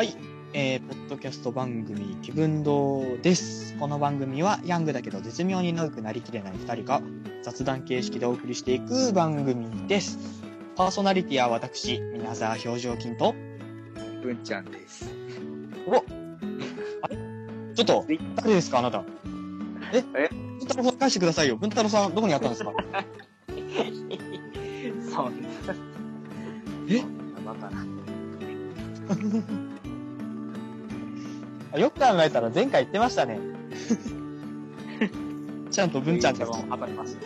[0.00, 0.16] はい、
[0.54, 3.76] えー、ポッドキャスト番組気分堂です。
[3.78, 7.02] この番組はヤングだけど絶妙に長くなりきれない二人が
[7.42, 10.18] 雑談形式でお送りしていく番組です。
[10.74, 13.34] パーソナリティは私、皆沢表情筋と、
[14.22, 15.04] 文ちゃんです。
[15.86, 16.02] おあ
[17.08, 17.74] れ？
[17.74, 19.04] ちょっと、誰ですかあなた？
[19.92, 20.02] え？
[20.16, 20.30] え？
[20.30, 21.58] 文太郎さん返してくださいよ。
[21.58, 22.72] 文太郎さん、どこにあったんですか？
[25.12, 25.48] そんな。
[26.88, 27.00] え？
[27.00, 27.54] そんな
[31.78, 33.38] よく考えたら前回言ってましたね。
[35.70, 36.50] ちゃんと文ちゃんです。
[36.50, 37.16] も当たります。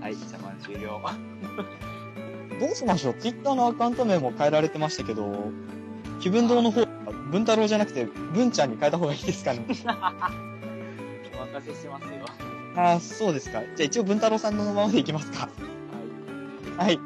[0.00, 1.00] はい、じゃあまあ終了。
[2.60, 3.14] どうしましょう？
[3.14, 5.50] ツイッターのアカウント名も変えられてましたけど、
[6.20, 6.84] 気分堂の方、
[7.30, 9.64] 文太郎じゃなくて文ちゃんに変えた方がいいですかね？
[9.68, 9.72] お
[11.54, 12.10] 任せしますよ。
[12.76, 13.60] ああ、そうですか。
[13.60, 15.48] じゃあ一応文太郎さんのままでいきますか。
[16.78, 16.98] ははい。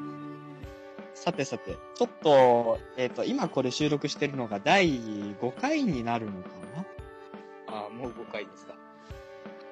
[1.26, 6.82] さてさて、ちょっと、えっ、と、今これ収録してるのが第5回になるのかな？
[6.82, 6.86] い。
[7.66, 8.76] ああ、もう5回ですか。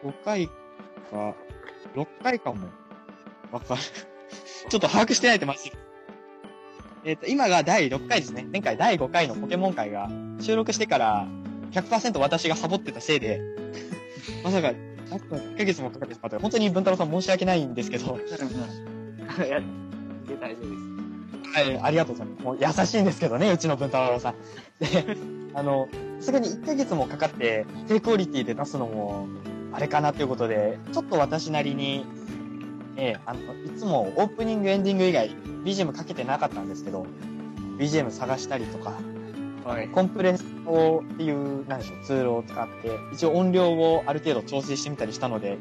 [0.02, 0.52] ?5 回か、
[1.94, 2.66] 6回かも。
[3.52, 3.80] わかる。
[4.69, 5.77] ちょっと把握してないとマジで。
[7.05, 8.48] えっ、と、今が第6回ですね。
[8.50, 10.10] 前回第5回のポケモン回が
[10.41, 11.28] 収録してから
[11.70, 13.41] 100%私がサボってたせいで、
[14.42, 16.41] まさか、あと1ヶ月もかかってしまった。
[16.41, 18.19] 本当に文太郎さん申し訳ないんですけど、
[19.47, 19.60] いや、
[20.27, 20.94] で大丈夫です。
[21.55, 22.44] はい、ありがとうございます。
[22.44, 24.34] もう優しいんですけどね、うちの文太郎さん。
[24.80, 25.16] で、
[25.55, 25.88] あの、
[26.19, 29.28] さすがに1ヶ月もかかって、低クオリティで出すのも、
[29.72, 32.05] あれかなということで、ちょっと私なりに、
[32.97, 35.30] ええあの、いつもオープニング、エンディング以外、
[35.64, 37.06] BGM かけてなかったんですけど、
[37.78, 38.94] BGM 探したりとか、
[39.64, 39.88] はい。
[39.88, 45.58] コンプレッソっていう、なんでしょう、ツールを使って、一応音量をある程度調整してみたりしたので、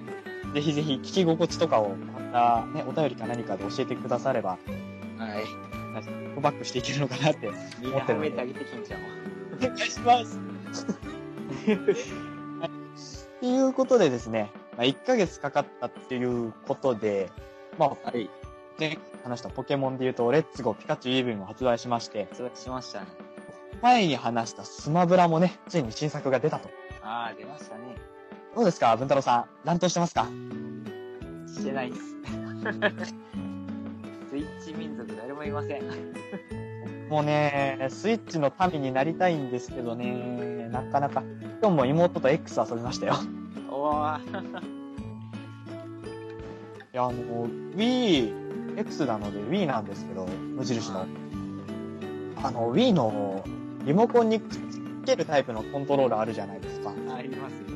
[0.56, 1.90] ぜひぜひ聞き心地とかを
[2.32, 5.73] またね、お便りか何かで教えてくだされば、はい。
[6.42, 7.50] バックしていけるのかなって
[7.80, 9.06] みんな褒めてあげて、金ちゃんを。
[9.62, 10.40] お願いします。
[12.60, 12.70] はい
[13.44, 17.30] っていうことでですね、まあ、1ヶ月かかったっていうことで、
[17.78, 18.30] まあ、はい。
[18.80, 23.08] 前話したポケモンで言うと、レッツゴーピカチュウイーブンを発売しまして、そうしましたね。
[23.82, 26.70] 前に話したスマブラもね、ついに新作が出たと。
[27.04, 27.98] ああ、出ましたね。
[28.56, 29.46] どうですか文太郎さん。
[29.66, 30.26] 乱闘してますか？
[31.48, 32.00] してないっす。
[34.78, 35.84] 民族誰もいません。
[37.10, 41.24] もうね、スイッチの民になりたいんですけどね、なかなか。
[41.62, 43.16] 今日も妹と X 遊びましたよ。
[43.70, 44.20] おー。
[46.94, 51.06] いや、あの、Wii、X なので Wii なんですけど、無印の。
[52.42, 53.44] あの、Wii の
[53.86, 56.92] リモコンにくっつけるタイプのコントローラーあるじゃないですか。
[57.16, 57.68] ありますね。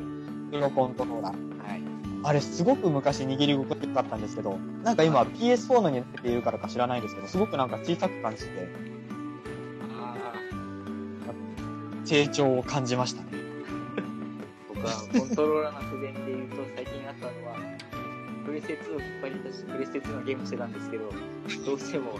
[0.51, 1.46] リモコントローラー。
[2.27, 2.37] はい。
[2.37, 8.67] あれすごく昔握り心地よかったんですけど、なんか今 PS4 のに出ているからか知らないですけど、すごくなんか小さく感じて、
[9.97, 10.33] ああ。
[12.05, 13.29] 成長を感じましたね。
[14.67, 17.55] 僕はコントローラーの不便で言うと最近あったのは、
[18.45, 21.09] プレステ2を引っ張り出してプレステ2のゲームしてたんですけど、
[21.65, 22.11] どうしても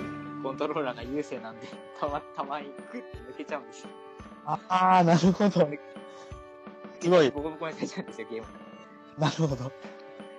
[0.43, 1.67] コントローラーが優勢なんで、
[1.99, 3.89] たま、たまにグッて抜けちゃうんですよ。
[4.45, 5.69] ああー、なるほど。
[6.99, 8.47] すごい、ボコボコにされちゃうんですよ、ゲーム。
[9.17, 9.71] なるほど。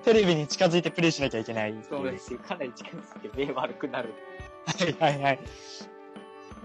[0.09, 2.39] テレビに近づいてプレイしなきゃいけないそうですよ。
[2.39, 4.15] かなり近づいて目悪くなる。
[4.99, 5.39] はいはいはい。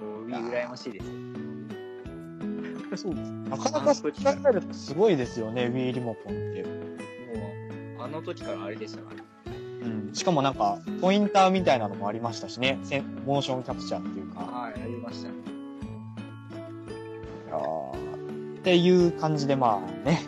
[0.01, 1.11] もう、羨ましいですよ。
[2.95, 3.31] そうです。
[3.31, 4.17] なかなかそう考
[4.49, 6.63] えるとすごいですよね、Wii リモコンって。
[6.63, 6.69] も
[7.99, 9.21] う、あの時からあれでしたから。
[9.45, 10.13] うん。
[10.13, 12.79] しかもなんか、ポインターみたいなのもありましたしね。
[13.25, 14.39] モーションキャプチャーっていうか。
[14.39, 15.35] はい、ありましたね。
[17.47, 20.21] いやーっていう感じでまあね、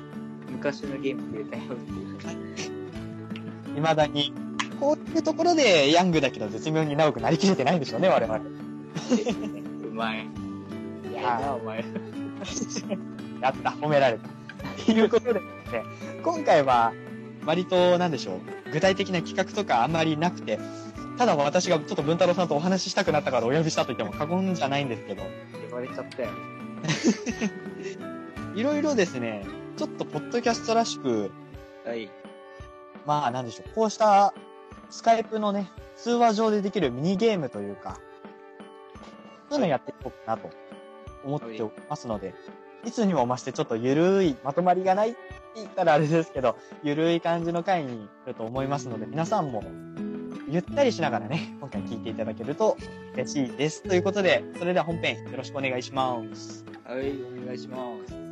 [0.49, 2.74] 昔のゲーム増えたよっていう。
[3.75, 4.33] 未だに、
[4.79, 8.39] こういうところでヤングだけど絶妙に長くなりきれてないんでしょうね、我々。
[8.39, 10.27] うまい。
[11.11, 11.83] いやな、お前。
[13.41, 14.27] やった、褒められた。
[14.27, 15.83] っていうことでですね、
[16.23, 16.93] 今回は、
[17.45, 18.35] 割と、なんでしょ
[18.67, 20.59] う、具体的な企画とかあんまりなくて、
[21.17, 25.23] ただ私がちょっと文太郎さんとお話ししたくなったからお呼びしたと言っても過言じゃないんですけど、
[25.69, 26.29] 呼ばれちゃったよ。
[28.55, 29.45] いろいろですね、
[29.77, 31.31] ちょっとポッドキャストらしく、
[31.85, 32.09] はい。
[33.05, 34.33] まあなんでしょう、こうした
[34.89, 37.99] スカイプのね、通話上でできるミニゲームというか、
[39.49, 40.49] そういうのやっていこうかなと
[41.23, 42.33] 思っておりますので、
[42.85, 45.19] いつにも増してちょっとゆるい、まとまりがないって
[45.55, 49.63] 言ったらあれですけど、ゆるい感じの回になると思いますので、皆さんも
[50.47, 52.77] ゆったりしながらね、今回聞いていただけると
[53.13, 53.83] 嬉しいです。
[53.83, 56.65] ということで、それでは本編よろしくお願いします。
[56.83, 57.11] はい、
[57.41, 58.24] お願いします。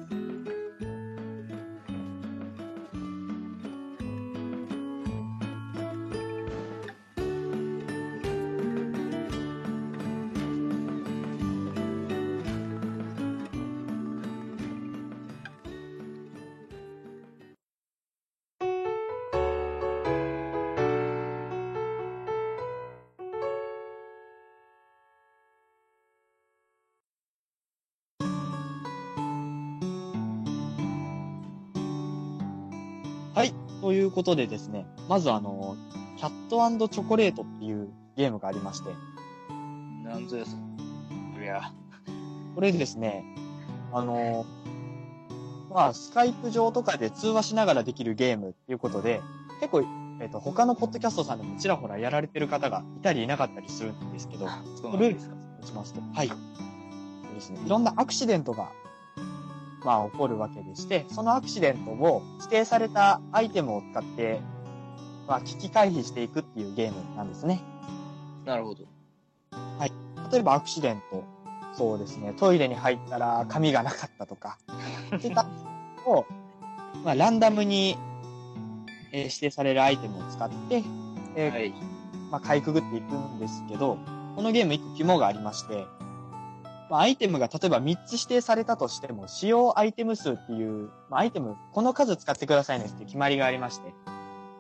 [34.13, 35.75] ことでですね、まずあの、
[36.17, 38.89] キャットチョコレートっていうゲームがありまして、
[40.03, 40.51] なんぞやそ。
[40.51, 40.57] そ
[41.41, 41.71] りゃ。
[42.55, 43.23] これですね、
[43.91, 44.45] あの、
[45.69, 49.21] まあ、スカイプ上とかで通話しながらできるゲームっていうことで、
[49.59, 49.83] 結構、
[50.21, 56.27] えっ、と、他のポッドキャストさんでもちらほらやられてる方がいたりいなかったりするんですけど、ルールをしますと、はい。
[56.27, 57.59] そうですね。
[57.65, 58.69] いろんなアクシデントが、
[59.83, 64.39] まあ、起こるわけでして、そのアクシデントを指定されたアイテムを使って、
[65.27, 67.61] まあ、危機回避していくっていうゲームなんですね。
[68.45, 68.85] なるほど。
[70.33, 71.23] 例えばアクシデント、
[71.73, 74.57] そうですね、トイレに入ったら紙がなかったとか、
[75.15, 75.45] っていった
[76.07, 76.25] を、
[77.03, 77.95] まあ、ランダムに、
[79.11, 80.83] えー指定されるアイテムを使って、
[81.35, 81.73] えーはい。
[82.31, 83.99] まあ、かいくぐっていくんですけど、
[84.35, 85.85] このゲーム一個肝がありまして、
[86.93, 93.91] まあ、アイテムが例えば3つ指定されたとしても、使用アイテム数っていう、まあ、アイテム、この数使ってくださいねっていう決まりがありまして、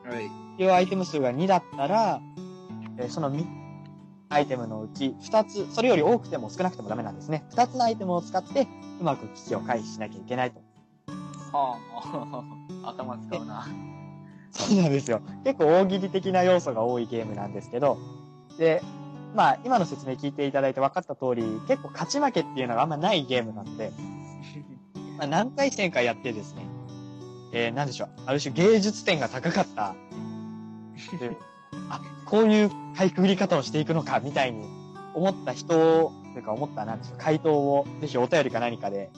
[0.09, 0.31] はい。
[0.57, 2.21] 使用アイテム数が2だったら、
[2.97, 3.45] えーその3
[4.29, 7.45] アイテムのうち2つ、それより多くても少なくてもダメなんですね。
[7.51, 8.67] 2つのアイテムを使って、
[8.99, 10.59] うまく危機を回避しなきゃいけないと。
[11.51, 11.77] は
[12.83, 13.67] あ、 頭使うな。
[14.49, 15.21] そうなんですよ。
[15.43, 17.99] 結構大喜利的な要素が多いゲームなんですけど、
[18.57, 18.81] で、
[19.35, 23.91] まあ、今の説明聞いていただいて分かった通り、結構勝ち負けっていうのがあんまないゲームなので、
[25.17, 26.65] まあ、何回戦かやってですね、
[27.51, 29.95] えー、なんでしょう、ある種芸術点が高かった、
[31.19, 31.35] で
[31.89, 34.67] あ、こういうかいくぐり方をしていくのか、みたいに
[35.15, 39.09] 思った人を、というか思った、なんでしょう、回答をぜひお便りか何かで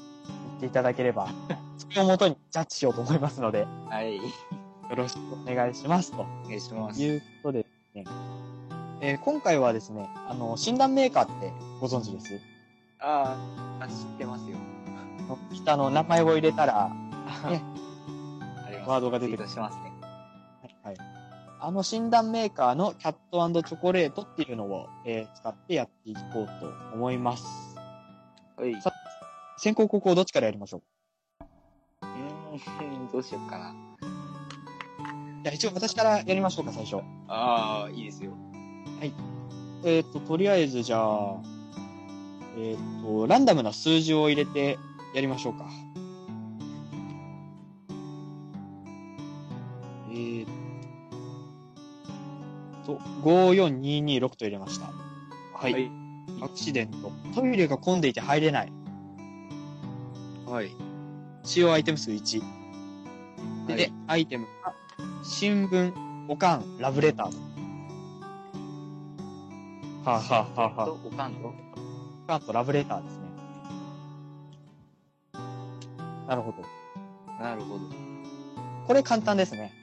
[0.49, 1.27] 言っていただければ、
[1.77, 4.15] それをもとにジャッジしようと思いますので、はい。
[4.15, 6.21] よろしくお願いしますと。
[6.21, 7.01] お願いします。
[7.01, 7.64] いうことで
[9.07, 12.39] えー今回はですね、あの、診断メーカーってご存知です？
[12.99, 14.57] あーあ、知ってますよ。
[15.53, 16.89] 下の名前を入れたら、
[17.47, 17.61] ね。
[18.87, 19.93] ワードが出てくるますね。
[20.83, 20.95] はい。
[21.59, 27.45] あの診断メーカーのキャットチョコレートっていうのを、えー使ってやっていこうと思います。
[28.57, 28.81] はい。
[28.81, 28.91] さ
[29.59, 30.77] 先行後攻どっちからやりましょ
[32.01, 32.05] う？
[32.05, 33.75] うーん、どうしようかな。
[35.43, 36.97] じゃあ一応私からやりましょうか、最初。
[37.27, 38.31] ああ、いいですよ。
[39.85, 41.35] えっ、と、とりあえずじゃあ、
[42.57, 44.79] えっ、と、ランダムな数字を入れて
[45.13, 45.65] やりましょうか。
[50.09, 50.47] えー、
[52.85, 54.87] と、54226と入れました。
[55.53, 55.73] はい。
[55.73, 55.91] はい。
[56.41, 57.11] アクシデント。
[57.33, 58.71] トイレが混んでいて入れない。
[60.47, 60.71] はい。
[61.43, 62.41] 使用アイテム数1。
[63.67, 64.73] で、はいアイテムが、
[65.23, 65.93] 新聞、
[66.27, 67.54] おかん、ラブレターと。
[70.05, 71.47] はあ、はあはあはあ、と、おかんと？
[71.47, 73.25] おかんとラブレターですね。
[76.27, 76.63] なるほど。
[77.43, 77.81] なるほど。
[78.87, 79.73] これ簡単ですね。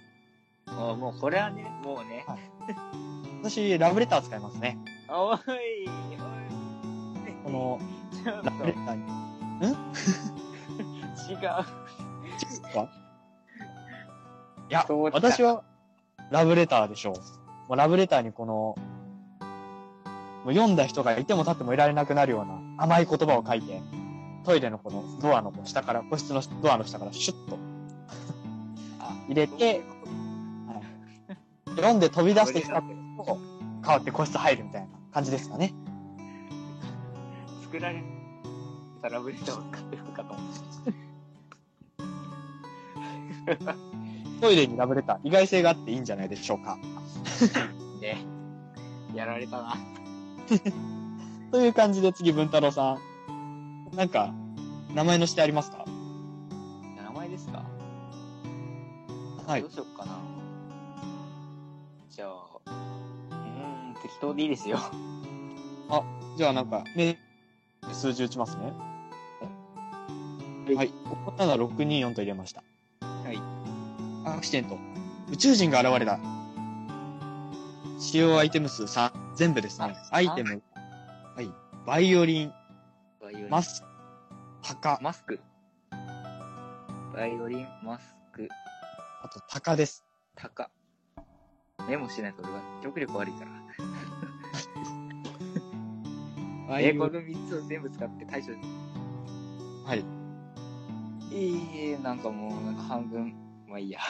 [0.66, 2.24] あーもうこれはね、もうね。
[3.42, 4.78] 私、ラブレター使いますね。
[5.08, 5.88] おい、おい。
[7.42, 7.80] この、
[8.24, 9.02] ラブレターに。
[11.30, 11.38] 違う。
[14.68, 15.64] いや、そうきた私は、
[16.30, 17.14] ラブレターでしょう。
[17.68, 18.76] もうラブレターにこの、
[20.44, 23.80] もう読んだ人がいても立ってもいられなくなるような甘い言葉を書いて、
[24.44, 27.58] トイレのこのドアの下から、個室のドアの下からシュッと
[28.98, 29.82] あ入れて、
[31.76, 32.82] 読んで飛び出してきたと、
[33.84, 35.72] 変わって個室入るみたいな感じですかね。
[37.62, 38.02] 作られ
[39.00, 40.46] たラブレターを使ってるのかと思っ
[44.40, 46.76] トイレにラブレター、意外性があっていいんじゃないでしょうか。
[47.54, 47.66] た。
[48.00, 48.18] ね。
[49.14, 49.76] やられたな。
[51.52, 52.98] という感じで次、文太郎さん。
[53.96, 54.32] なんか、
[54.94, 55.84] 名前のしてありますか？
[56.96, 57.62] 名前ですか？
[59.46, 59.70] はいどう。
[59.70, 60.12] しよっかな。
[62.10, 62.30] じゃあ、
[62.66, 64.78] うーん、適当でいいですよ。
[66.34, 67.18] じゃあなんか、ね、
[67.92, 68.72] 数字打ちますね。
[70.64, 70.90] はいはい。
[71.36, 72.62] 5624と入れました。
[73.02, 73.38] はい。
[74.26, 74.78] アクシデント。
[75.30, 76.18] 宇宙人が現れた。
[78.02, 79.12] 使用アイテム数3。
[79.36, 79.94] 全部ですね。
[80.10, 80.60] あアイテム。
[81.36, 81.48] はい。
[81.86, 82.52] バイオリン、
[83.48, 83.88] ママスク、
[84.60, 85.38] 鷹、マスク。
[87.14, 88.48] バイオリン、マスク、
[89.22, 90.04] あと鷹です。
[90.34, 90.68] タカ。
[91.88, 93.50] メモしないと俺は記憶力悪いから。
[96.80, 97.44] えー、こバイオリン。
[97.44, 98.48] の3つを全部使って対処。
[99.86, 100.04] はい。
[101.30, 103.32] えー、なんかもう、なんか半分、
[103.68, 104.00] まあいいや。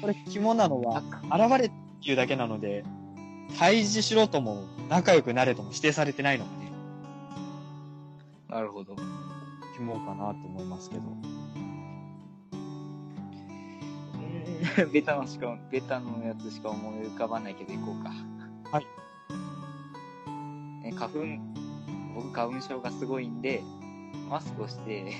[0.00, 1.70] これ肝なのは、現れ
[2.06, 2.84] っていうだけなので、
[3.58, 6.70] 対峙しろとも仲良くなれとも指定されてないのがね、
[8.48, 8.94] なるほど。
[9.76, 11.02] 肝かなと思いますけど。
[14.84, 18.12] う ベタのしか、ベタのやつしか思い浮かばないけど行こうか。
[18.70, 18.86] はい。
[20.84, 21.18] え、花粉、
[22.14, 23.64] 僕花粉症がすごいんで、
[24.30, 25.12] マスクをして、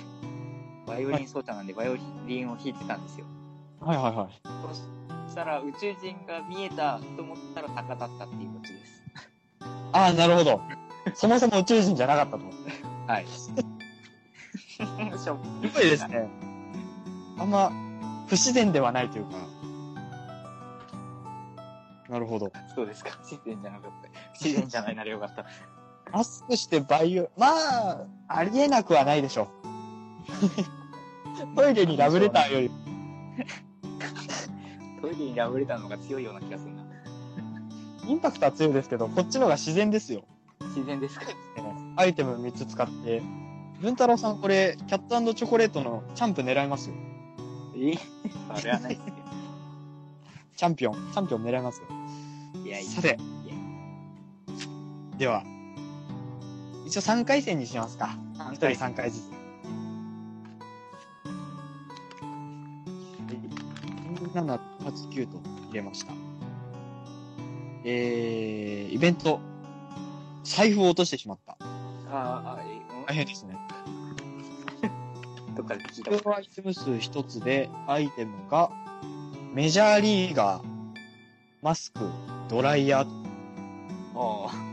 [0.86, 1.96] バイオリン奏者なんでバイオ
[2.28, 3.26] リンを弾いてたんですよ。
[3.80, 4.68] はいはいはい。
[4.68, 4.82] そし
[5.36, 9.02] たら宇宙人が見えたと思ったら鷹だったっていうオチです。
[9.92, 10.62] ああ、なるほど。
[11.14, 12.44] そもそも宇宙人じゃなかったと。
[13.06, 13.26] はい。
[13.26, 16.28] しょすごいですね。
[17.38, 17.70] あんま、
[18.26, 19.32] 不自然ではないというか。
[22.08, 22.50] なるほど。
[22.74, 23.10] そうですか。
[23.10, 24.08] 不自然じゃなかった。
[24.38, 25.44] 不自然じゃないならよかった。
[26.12, 29.50] マスクしてバイオ、まあ、ありえなくはないでしょ
[31.44, 31.52] う。
[31.56, 32.70] トイレにラブレターより、
[35.06, 36.82] トイレにラブレターの方が強いような気がするな。
[38.08, 40.24] インパクトは強いですけど、こっちの方が自然ですよ。
[40.60, 41.26] 自然ですか？
[41.96, 43.22] アイテム3つ使って。
[43.80, 46.96] 文太郎さんこれ、キャットチョコレートのチャンプ狙いますよ。
[47.76, 47.94] え
[48.58, 49.14] それはないっすよ。
[50.56, 51.86] チャンピオン、チャンピオン狙いますよ。
[52.64, 52.90] いやいや。
[52.90, 53.18] さて
[55.18, 55.44] では、
[56.86, 58.16] 一応3回戦にしますか。
[58.38, 59.35] 1人3回ずつ。
[64.36, 64.58] 7、8、
[65.08, 65.38] 9と
[65.68, 66.12] 入れました。
[67.84, 69.40] えー、イベント、
[70.44, 71.56] 財布を落としてしまった。
[72.10, 73.56] ああ、え大変ですね。
[75.48, 78.70] う んどっかで聞いたこれことはアイテム数1つで、アイテムが、
[79.54, 80.62] メジャーリーガー、
[81.62, 82.00] マスク、
[82.50, 83.06] ドライヤー。
[84.14, 84.66] ああ。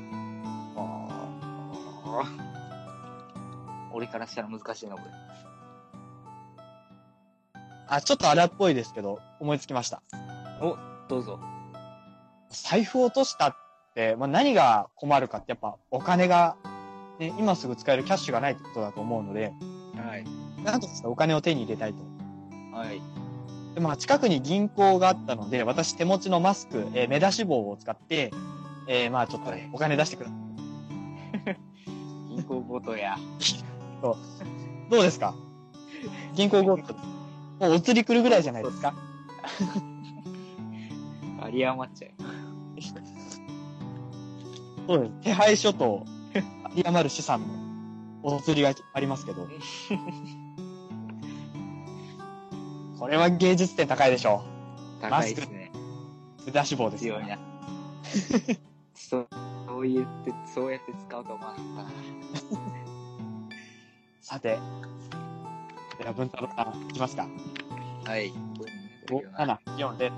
[3.93, 5.22] 俺からしたら難しいな、これ。
[7.95, 10.01] あ、ちょっと荒っぽいですけど、思いつきました。
[10.61, 10.77] お、
[11.09, 11.39] どうぞ。
[12.49, 13.55] 財布を落としたっ
[13.95, 16.55] て、まあ、何が困るかってやっぱお金が、
[17.19, 19.51] ね、今すぐ使えるキャッシュがないってことだと思うので、
[19.95, 20.23] はい。
[20.63, 21.99] なんとかお金を手に入れたいと。
[22.75, 23.01] はい。
[23.75, 28.31] で、まあ近くに銀行があったので、私手持ちのマスク、えー目出し帽を使って、
[28.87, 30.35] えーまあちょっとはいお金出してくださ
[31.51, 31.57] い。
[32.35, 33.15] 銀行強盗や。
[34.89, 35.33] どうですか？
[36.35, 36.95] 銀行強盗。
[37.63, 38.93] もうお釣り来るぐらいじゃないですか
[41.45, 42.11] 有り余っちゃう。
[44.85, 45.11] そうです。
[45.23, 46.05] 手配書と、
[46.75, 47.41] 有り余る資産
[48.21, 49.47] のお釣りがありますけど。
[52.99, 54.43] これは芸術点高いでしょ
[54.99, 55.71] 高いですね。
[56.45, 57.39] 出し帽ですよ強いな。
[58.93, 59.27] そう、
[59.67, 61.89] そう言って、そうやって使うと思わなかったな。
[64.19, 64.59] さて。
[65.97, 67.27] では、文太郎さん、いきますか。
[68.05, 68.31] はい。
[69.07, 70.11] 5、7、4で。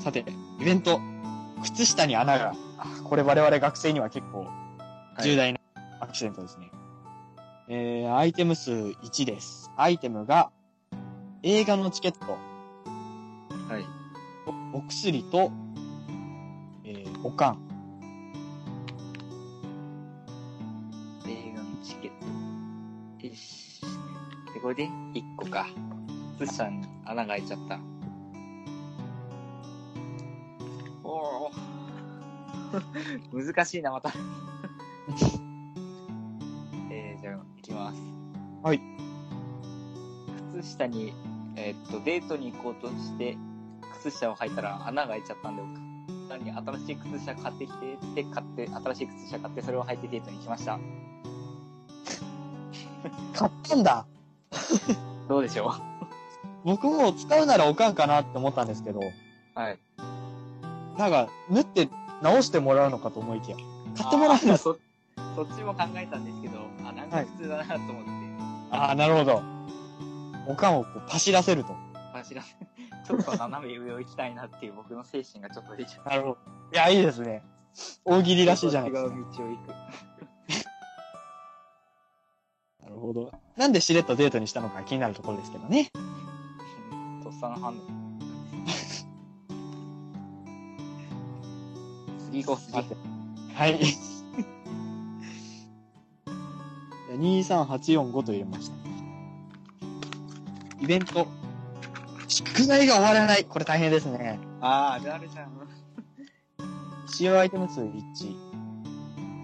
[0.00, 0.24] さて、
[0.60, 1.00] イベント。
[1.62, 2.54] 靴下に穴が。
[2.78, 4.46] あこれ我々学生には結構
[5.20, 5.58] 重大な
[5.98, 6.70] アクシデントですね。
[7.68, 9.70] えー、アイテム数1です。
[9.76, 10.50] アイテムが、
[11.42, 12.38] 映画のチケット、
[13.68, 13.84] はい。
[14.72, 15.50] おお薬と、
[16.84, 17.67] えー、おかん。
[24.68, 25.66] これで1個か。
[26.38, 27.80] 靴下に穴が開いちゃった。
[31.02, 31.50] おお。
[33.32, 34.12] 難しいな、また。
[36.92, 38.02] えー、じゃあ、いきます。
[38.62, 38.80] はい。
[40.52, 41.14] 靴下に、
[41.56, 43.38] えーっと、デートに行こうとして、
[44.02, 45.80] 靴下を履いたら穴が開いちゃったんで、僕
[46.28, 50.78] 単に新しい靴下買ってきて、って買って、新しい靴下買って、それを履いてデートに行きました。
[53.32, 54.06] 買ったんだ
[55.28, 55.74] どうでしょ
[56.64, 59.02] 僕も使うならおかんかなって思ったんですけど、う
[59.58, 59.78] はい。
[60.98, 61.88] なんか、縫って
[62.22, 63.56] 直してもらうのかと思いきや、
[63.96, 64.52] 買ってもらうんだ。
[64.52, 64.78] あーそ、
[65.36, 68.10] そっちも考えたんですけど、あ、なんか普通だなと思って、
[68.70, 69.42] ああ、なるほど。
[70.46, 71.74] おかんをこうパシらせると。
[72.12, 72.54] 走らせ、
[73.06, 76.08] ちょっと斜め上を行きたいなっていう僕の精神がちょっと出ちゃう。
[76.08, 76.38] なるほど。
[76.72, 77.44] いや、いいですね。
[78.04, 79.14] 大喜利らしいじゃないですか。
[79.14, 80.17] 違う道を行く。
[82.88, 83.30] なるほど。
[83.56, 85.90] なんでしれっとデートにしたのか気になるところですけどね。
[87.22, 87.76] とっさの反応。
[92.32, 92.72] 次行こう、次。
[93.54, 93.78] はい。
[97.12, 98.76] 23845と入れました。
[100.80, 101.26] イベント。
[102.28, 103.44] 宿題が終わらない。
[103.44, 104.38] これ大変ですね。
[104.60, 105.22] あー、あじゃん。
[107.06, 107.90] 使用アイテム数1。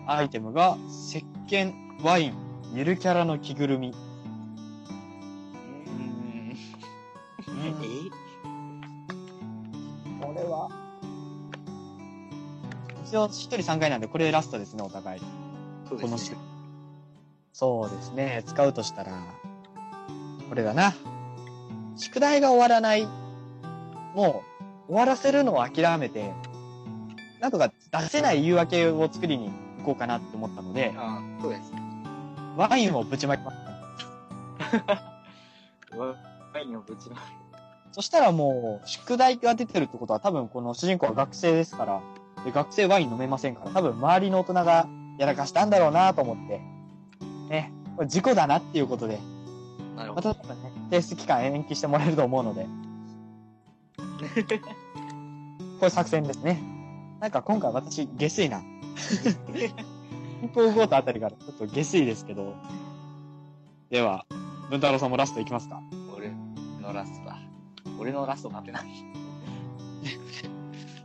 [0.06, 1.72] アイテムが、石鹸、
[2.02, 2.43] ワイン、
[2.74, 3.90] ゆるキャラの着ぐるみ。
[3.90, 6.56] うーん。
[7.48, 7.70] え
[10.20, 10.68] これは、
[13.06, 15.20] 一応一人3回なんで、これラストですね、お互い。
[15.88, 16.38] そうこのですね。
[17.52, 19.12] そうですね、使うとしたら、
[20.48, 20.94] これだな。
[21.96, 23.06] 宿題が終わらない
[24.16, 24.42] も
[24.88, 26.32] う終わらせるのを諦めて、
[27.40, 31.83] なんとか出せない言い訳を作りに行こうかなって思ったので、ああ、そうです。
[32.56, 33.56] ワインをぶちまきまし
[34.86, 35.02] た。
[35.96, 37.16] ワインをぶちま
[37.92, 42.00] そしたらもう、宿題が出てるってことは多分この主人公は学生ですから、
[42.44, 46.60] で学生ワイン飲めませんから、多分周りの大人がやらかしたんだろうなと思って、
[47.48, 49.18] ね、これ事故だなっていうことで、
[49.96, 50.30] なるほど。
[50.30, 52.66] またね、提出期間延期してもらえると思うので、
[53.96, 54.78] こ
[55.82, 56.60] ういう作戦ですね。
[57.20, 58.62] なんか今回私、下水な。
[60.44, 62.54] ピンポーゴートあたりからちょっと下水ですけど。
[63.88, 64.26] では、
[64.68, 65.80] 文太郎さんもラストいきますか
[66.14, 66.30] 俺
[66.82, 67.38] のラストだ。
[67.98, 68.84] 俺のラストなんて何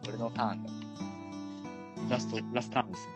[0.05, 0.69] 俺のターンだ。
[2.10, 3.13] ラスト、ラストターンですね。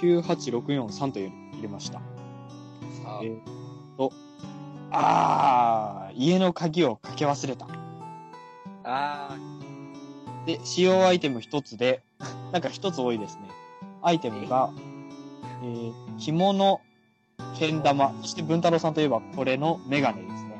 [0.00, 2.00] 98643という入れました。
[2.00, 2.02] さ
[3.06, 3.42] あえ、ーっ
[3.96, 4.12] と、
[4.90, 7.68] あー、家の鍵をかけ忘れた。
[8.82, 12.02] あーで、使用アイテム一つで、
[12.52, 13.48] なんか一つ多いですね。
[14.02, 14.70] アイテムが、
[15.62, 16.80] えー、着物、
[17.58, 20.58] けん玉、そして文太郎さんといえばこれのメガネですね。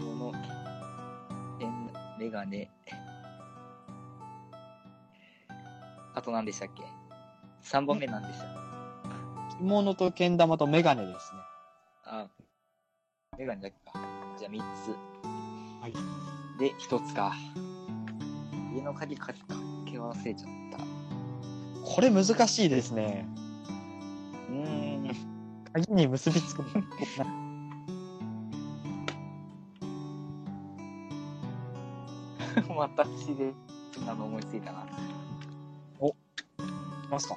[0.00, 0.32] ー、この、
[1.58, 2.70] ペン、メガネ。
[6.14, 6.82] あと何でしたっけ
[7.62, 9.56] ?3 本目何でした？
[9.56, 11.40] 着物とけん玉とメガネですね。
[12.04, 12.26] あ、
[13.38, 13.92] メガネだけか。
[14.36, 14.96] じゃあ3つ。
[15.80, 15.92] はい。
[16.58, 17.32] で、1つか。
[18.78, 19.34] 家の鍵かか
[19.84, 20.78] け忘れちゃった。
[21.84, 23.26] これ難しいですね。
[24.48, 25.10] うーん。
[25.72, 26.62] 鍵に結びつく。
[32.76, 33.52] 私で、
[34.06, 34.86] あの、思いついたな。
[36.00, 36.12] い
[37.10, 37.36] ますか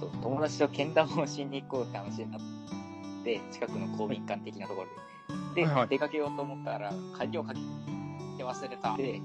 [0.00, 2.40] と友達とけん玉をしに行こうって話になっ
[3.24, 5.15] て、近くの公民館的なところで。
[5.54, 7.54] で、はいはい出かけようと思ったら、鍵をか
[8.36, 8.96] け忘れた。
[8.96, 9.20] で、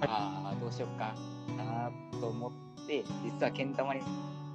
[0.00, 1.14] ああ、どうしようか
[1.56, 4.00] なと思って、実はけん玉に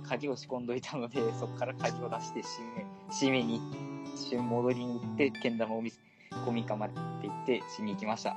[0.07, 3.61] 鍵を仕込んどいたので、 そこから鍵を出して閉め、閉めに、
[4.15, 5.99] 一瞬戻りに行って、けん玉を見せ、
[6.45, 8.35] 公民館まで行って、しに行きました。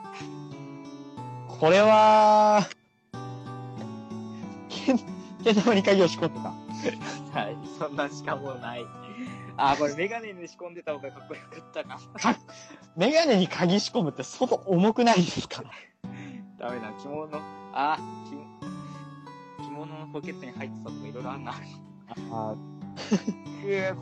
[1.49, 2.67] これは、
[4.69, 4.99] けん、
[5.43, 6.51] けん玉に鍵を仕込んでた。
[7.39, 8.85] はい、そんなしかもない。
[9.63, 12.01] あー、これメガネに仕込んでた方がかっこよかったか。
[12.97, 15.63] メガネに鍵仕込むって相当重くないですか？
[16.59, 17.29] ダメだ、着物。
[17.73, 18.25] あー、
[19.61, 21.53] 着着物のポケットに入ってたとかいろいろあんな。
[22.33, 22.55] あ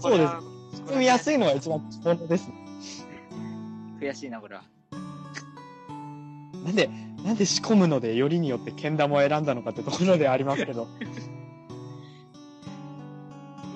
[0.01, 0.33] そうです
[0.87, 2.55] 包みやすいのが一番着物ですね。
[4.01, 4.63] 悔しいな、これは。
[6.65, 6.89] なんで、
[7.25, 10.87] なんで仕込むのでよりによってけん玉を選んだのかってところでありますけど。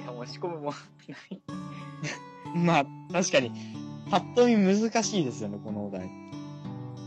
[0.03, 0.77] いや、もう仕込むもんな
[1.31, 1.43] い。
[2.57, 3.53] まあ、確かに、
[4.11, 6.11] パッと見難しいですよね、このお題。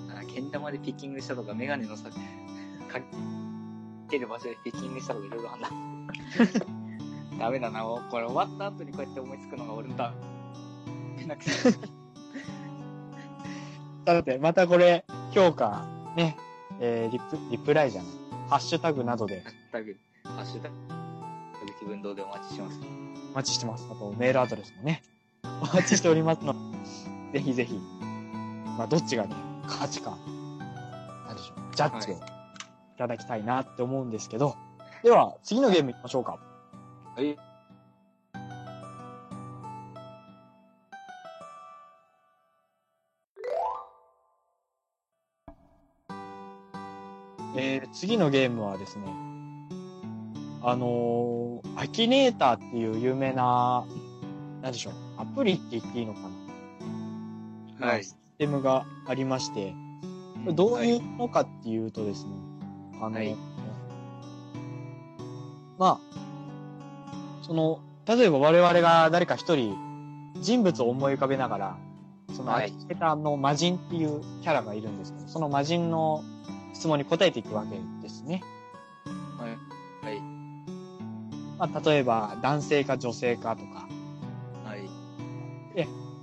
[0.09, 2.99] あー、けん玉でピッキングしたとか、メガネのさ、か
[4.09, 5.69] ける場所でピッキングしたとかいろいろあんな。
[7.39, 10.13] ダメだな、これ終わった後にこうやって思いつくのが俺のダ
[11.17, 11.25] メ。
[11.25, 11.51] なくて。
[14.05, 16.37] だって、またこれ、評価、ね、
[16.79, 18.11] えー、リプ、リプライじゃない。
[18.49, 20.75] ハッシュタグなどでタグ、ハッシュタグ、
[21.79, 22.79] 気分堂でお待ちしてます。
[23.31, 23.87] お待ちしてます。
[23.91, 25.01] あと、メールアドレスもね、
[25.61, 26.55] お待ちしておりますの。
[27.31, 27.79] で、ぜひぜひ、
[28.77, 29.35] まあ、どっちがね、
[29.67, 30.17] 価値か、
[31.27, 32.17] なんでしょう、ジャッジをい
[32.97, 34.55] ただきたいなって思うんですけど、
[35.03, 36.39] では、次のゲーム行きましょうか。
[37.15, 37.37] はい。
[47.57, 49.05] えー、次のゲームはですね、
[50.61, 53.85] あのー、アキネーターっていう有名な、
[54.61, 56.19] なんでしょう、アプリって言っていいのか
[57.79, 57.87] な？
[57.87, 59.73] はいシステムがありまして、
[60.53, 62.31] どういうのかっていうとですね、
[63.01, 63.35] あの、はい
[65.77, 66.15] まあ、
[67.41, 69.75] その、例えば我々が誰か一人
[70.41, 71.77] 人物を思い浮かべながら、
[72.33, 76.23] そのアはいキネーターの魔人っていうキャラがいるんですけど、その魔人の
[76.73, 78.41] 質問に答えていくわけですね。
[79.37, 79.51] はい。
[80.05, 80.21] はい。
[81.57, 83.74] まあ、例えば男性か女性かとか、はい。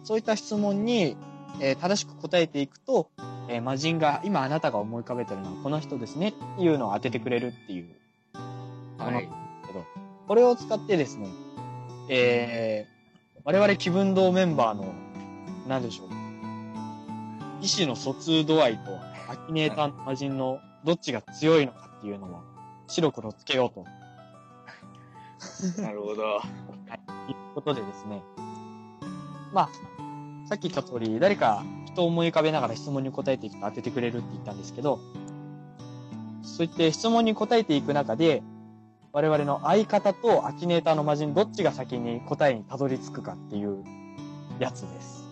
[0.05, 1.17] そういった質問に、
[1.61, 3.11] えー正しく答えていくと、
[3.49, 7.87] えー魔人が今あなたが思い浮かべてるのはこの人ですねっていうのを当ててくれるっていう
[8.99, 9.29] はい。
[9.67, 9.85] けど、
[10.29, 11.29] これを使ってですね、
[12.09, 14.95] えー、我々気分堂メンバーの、
[15.69, 16.09] なんでしょう、
[17.61, 22.41] 意思の疎通度合いと、アキネーターの魔人のどっちが強いのかっていうのを
[22.87, 23.85] 白黒つけようと。
[25.83, 26.23] なるほど。
[27.29, 28.23] いうことでですね。
[29.53, 29.69] まあ、
[30.49, 34.99] さっき言った通り、誰か人を思い浮かべながら質問に答えていくと当ててくれるって言ったんですけど、
[36.43, 38.43] そういって質問に答えていく中で、
[39.13, 43.85] 我々の相方とアキネーターの魔人、どっちが先に答えにたどり着くかっていう
[44.59, 45.29] やつです。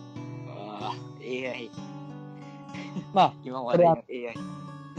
[0.49, 1.71] ああ、AI。
[3.13, 4.03] まあ、今までの AI。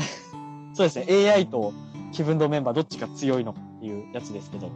[0.75, 1.73] そうですね、AI と
[2.13, 4.69] 気分のメンバーどっちが強いのっていうやつですけど、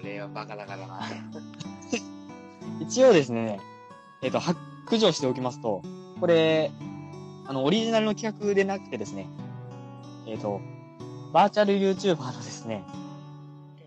[0.00, 1.00] 俺はバカだからな。
[2.80, 3.60] 一応ですね、
[4.22, 5.82] えっ、と、白状しておきますと、
[6.20, 6.70] これ、
[7.46, 9.28] あの、オリジナルの企画でなくてですね、
[10.26, 10.60] えっ、と、
[11.32, 12.82] バーチャル YouTuber のですね、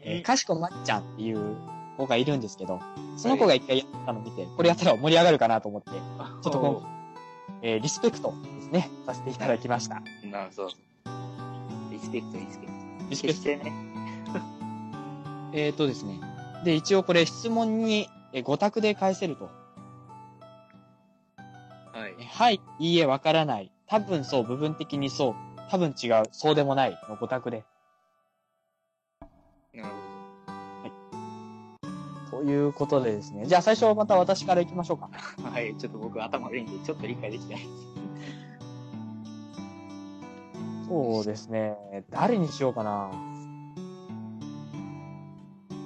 [0.03, 1.55] えーかしこまっちゃんっていう
[1.97, 2.79] 子がいるんですけど、
[3.17, 6.99] その子が一回やったのを見て、これやったら盛り上がるかなと思って、ちょっと今
[7.61, 10.01] えーリスペクトですね、させていただきました。
[10.31, 10.69] なるほど。
[11.91, 12.79] リスペクト、リスペクト。
[13.09, 13.65] リスペクト。
[13.65, 13.73] ね。
[15.53, 16.19] えっ、とですね。
[16.63, 19.45] で、一応これ質問にえー5択で返せると。
[19.45, 19.51] は
[22.07, 22.23] いえ。
[22.23, 23.71] はい、いいえ、わからない。
[23.87, 25.35] 多分そう、部分的にそう。
[25.69, 27.63] 多分違う、そうでもないの5択で。
[29.73, 29.89] なる
[32.31, 33.45] ということでですね。
[33.45, 35.09] じゃあ最初また私から行きましょうか。
[35.37, 35.49] ほど。
[35.49, 35.75] はい。
[35.77, 37.59] ちょっと僕頭悪いんで、ちょっと理解できない。
[40.87, 41.75] そうですね。
[42.09, 43.11] 誰にしようかな。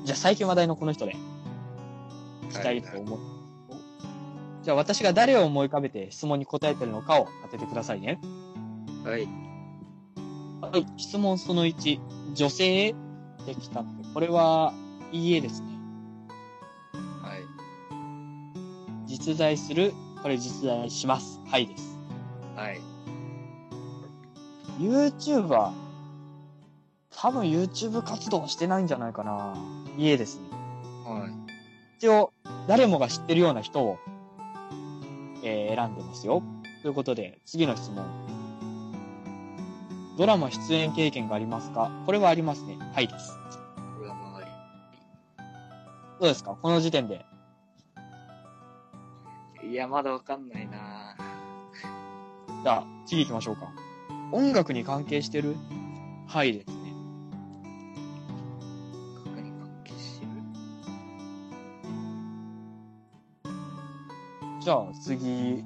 [0.06, 1.16] じゃあ最近話題のこの人で。
[2.50, 3.20] したいと思う。
[4.64, 8.20] じゃあ私が誰を思い浮かべて質問に答えてるのかを当ててくださいね。
[9.04, 9.28] はい。
[10.62, 10.86] はい。
[10.98, 12.00] 質問その1。
[12.34, 12.96] 女性
[13.46, 14.14] できたって。
[14.14, 14.74] これは、
[15.12, 15.68] いいえですね。
[17.22, 17.42] はい。
[19.06, 19.94] 実在する。
[20.22, 21.42] これ実在します。
[21.46, 22.00] はいです。
[22.56, 22.80] はい。
[24.80, 25.72] YouTuber。
[27.16, 29.56] 多分 YouTube 活動してないんじゃないかな。
[29.98, 30.44] いいえですね。
[31.06, 31.53] はい。
[32.04, 32.34] 一応、
[32.68, 33.98] 誰もが知ってるような人を、
[35.42, 36.44] えー選んでますよ。
[36.82, 38.04] ということで、次の質問。
[40.18, 41.90] ドラマ出演経験がありますか？
[42.06, 42.78] これはありますね。
[42.94, 43.40] はいです。
[43.98, 44.42] これはまあ、
[46.20, 46.58] どうですか？
[46.62, 47.26] この時点で。
[49.66, 51.16] いや、まだわかんないな
[52.64, 53.72] じゃあ、次行きましょうか。
[54.34, 55.56] 音楽に関係してる？
[56.28, 56.83] はいです
[64.64, 65.64] じゃあ、次。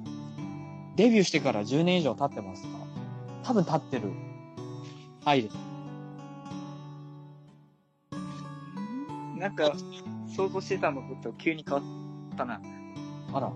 [0.96, 2.70] デビューしてから10年以上経ってますか？
[3.44, 4.10] 多分経ってる。
[5.24, 5.48] はい。
[9.36, 9.72] なんか、
[10.26, 12.60] 想像してたのと急に変わったな。
[13.32, 13.52] あら。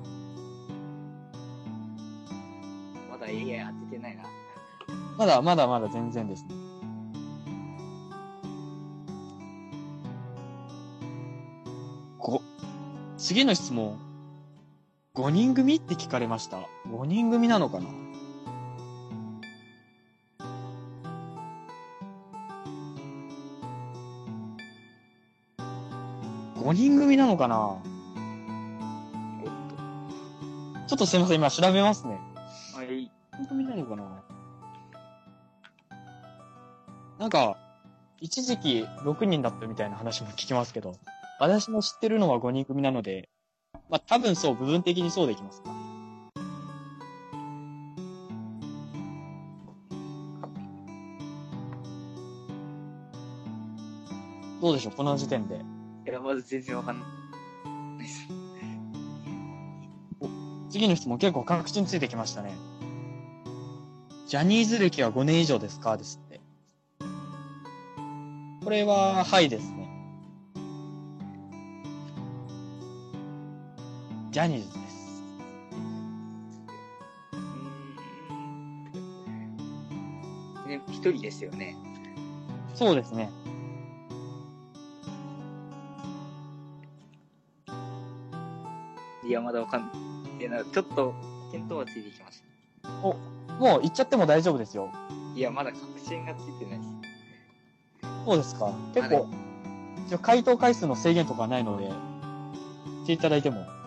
[3.11, 4.23] まだ AI 当ててないな。
[5.19, 6.51] まだ、まだまだ全然ですね。
[12.19, 12.41] ご、
[13.19, 14.12] 次の質問。
[15.15, 16.61] 5人組って聞かれました。
[16.89, 17.87] 5人組なのかな
[26.57, 27.77] ？5人組なのかな？
[30.89, 32.19] ちょっとすいません、今調べますね。
[32.73, 32.79] と。
[32.79, 33.11] はい。
[33.33, 34.23] 本当になのかな？
[37.19, 37.59] なんか、
[38.23, 40.95] 一時期6人だったみたいな話も聞きますけど、
[41.39, 43.29] 私の知ってるのは5人組なので、
[43.93, 45.71] まあ多分そう、部分的にそうできますか。
[54.63, 55.61] どうでしょう、この時点で。
[56.07, 57.05] いや、まだ全然わかんな
[57.97, 58.27] いです。
[60.71, 62.55] 次の質問結構確信ついてきましたね。
[64.27, 65.99] ジャニーズ歴は5年以上ですか？
[65.99, 66.41] ですって。
[68.65, 69.82] これは、はいですね。
[74.33, 75.23] ジャニーズです。
[80.67, 81.77] ね、一人ですよね。
[82.75, 83.31] そうですね。
[89.23, 89.83] いや、まだわかん
[90.39, 90.49] ない。
[90.49, 91.13] なちょっと、
[91.53, 92.43] 見当はついてきまし
[93.61, 94.89] もう行っちゃっても大丈夫ですよ。
[95.35, 95.39] た。
[95.39, 96.91] いや、まだ確信がついてないです。
[98.25, 98.73] そうですか。
[98.95, 99.29] 結構、
[100.07, 103.82] 一応回答回数の制限とかないので、言っていただいても。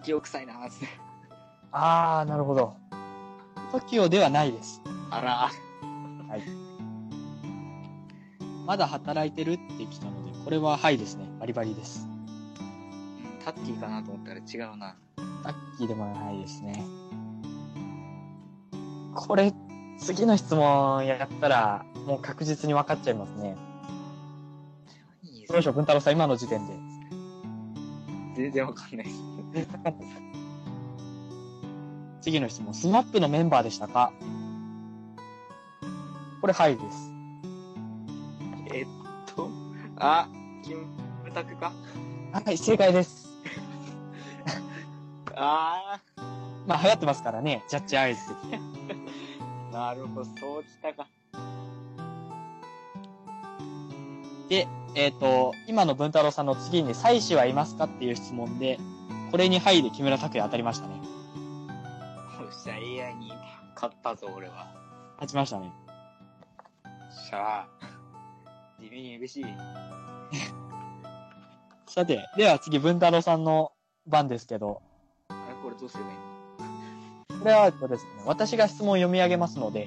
[0.00, 0.86] 時を臭いなーって。
[1.72, 2.76] あー、なるほど。
[3.72, 4.80] TOKIO ではないです。
[5.10, 5.50] あら。
[8.66, 11.28] まだ働いてるって来たので、これははいですね。
[11.38, 12.06] バリバリです。
[12.08, 12.16] うん
[13.46, 14.96] タッキーかなと思ったら違うな。
[15.44, 16.84] ラッキーでもないですね。
[19.14, 19.52] これ、
[20.00, 23.56] 次の質問やったら、もう確実に分かっちゃいますね。
[25.46, 26.74] どうでしょう、文太郎さん、今の時点で。
[28.34, 29.35] 全然わかんないです。
[32.20, 32.74] 次の質問。
[32.74, 34.12] スマップのメンバーでしたか？
[36.40, 37.10] これ、はいです。
[38.72, 38.86] えっ
[39.34, 39.48] と、
[39.96, 40.28] あ、
[40.62, 40.86] キム
[41.32, 41.72] タクか？
[42.32, 43.26] はい、正解です。
[45.36, 46.00] あ
[46.66, 48.20] まあ、流行ってますからね、ジャッジアイズ。
[49.70, 51.06] ー、 なるほど、そうきたか。
[54.48, 57.84] で、えっ、と、今の文太郎さんの次に、妻子はいますか？
[57.84, 58.78] っていう質問で、
[59.36, 60.94] これにはいで木村拓哉当たりましたね。
[60.94, 61.02] よ
[62.48, 63.30] っしゃ、AI に
[63.74, 64.72] 勝ったぞ、俺は。
[65.16, 65.70] 勝ちましたね。
[67.28, 67.68] しゃあ。
[68.80, 69.44] 地味に嬉しい。
[71.86, 73.72] さて、では次、文太郎さんの
[74.06, 74.80] 番ですけど、
[75.28, 76.16] あれ、これどうすればいい
[77.34, 79.86] のこれはえっとですね、私が質問を読み上げますので、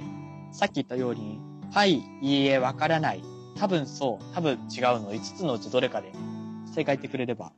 [0.51, 1.39] さっき言ったように、
[1.73, 3.23] はい、いいえ、わからない、
[3.57, 6.11] 多分そう、多分違うの5つのうちどれかで
[6.67, 7.51] 正解言ってくれれば。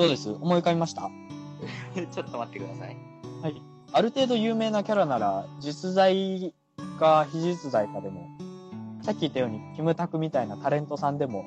[0.00, 0.30] どうです？
[0.30, 1.10] 思い浮かびました？
[1.94, 2.96] ちょっと待ってください。
[3.92, 6.54] ある程度有名なキャラなら、実在
[7.00, 8.28] か非実在かでも、
[9.02, 11.44] さっき言ったように、キムタクみたいなタレントさんでも、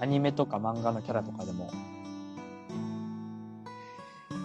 [0.00, 1.68] アニメとか漫画のキャラとかでも、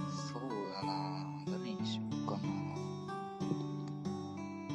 [0.09, 0.41] そう
[0.73, 1.23] だな。
[1.45, 2.39] 誰にしようか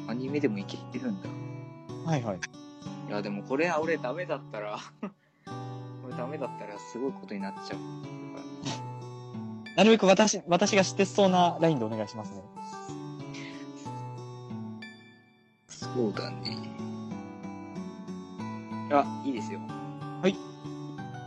[0.07, 0.11] な。
[0.11, 1.29] アニメでもいけてるんだ。
[2.09, 2.37] はいはい。
[3.09, 4.79] いや、でもこれ、俺ダメだったら、
[6.31, 7.79] メだったらすごいことになっちゃう。
[9.77, 12.41] なるべく私、私が知ってそうなラインでお願いしますね。
[15.67, 16.57] そうだね。
[18.91, 19.59] あ、いいですよ。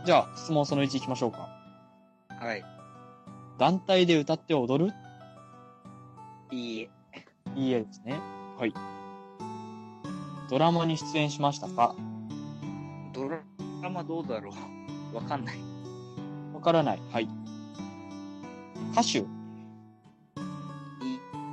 [0.05, 1.49] じゃあ、質問その1行きましょうか。
[2.29, 2.63] はい。
[3.57, 4.93] 団体で歌って踊る？
[6.51, 6.89] いいえ。
[7.55, 8.19] いいえですね。
[8.59, 8.73] はい。
[10.47, 11.95] ドラマに出演しましたか？
[13.13, 13.41] ドラ
[13.89, 14.53] マどうだろう
[15.15, 15.55] わかんない。
[16.53, 16.99] わからない。
[17.11, 17.29] はい。
[18.91, 19.21] 歌手い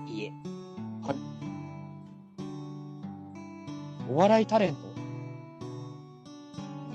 [0.08, 0.32] い、いいえ。
[4.10, 4.82] お笑いタレント？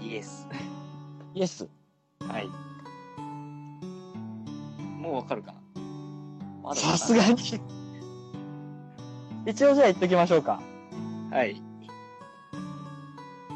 [0.04, 0.46] イエス。
[1.34, 1.68] イエス？
[2.20, 2.48] はい。
[5.00, 5.60] もうわかるかな？
[6.64, 7.38] まかんないさすがに。
[9.46, 10.62] 一応じゃあ言っときましょうか。
[11.32, 11.62] はい。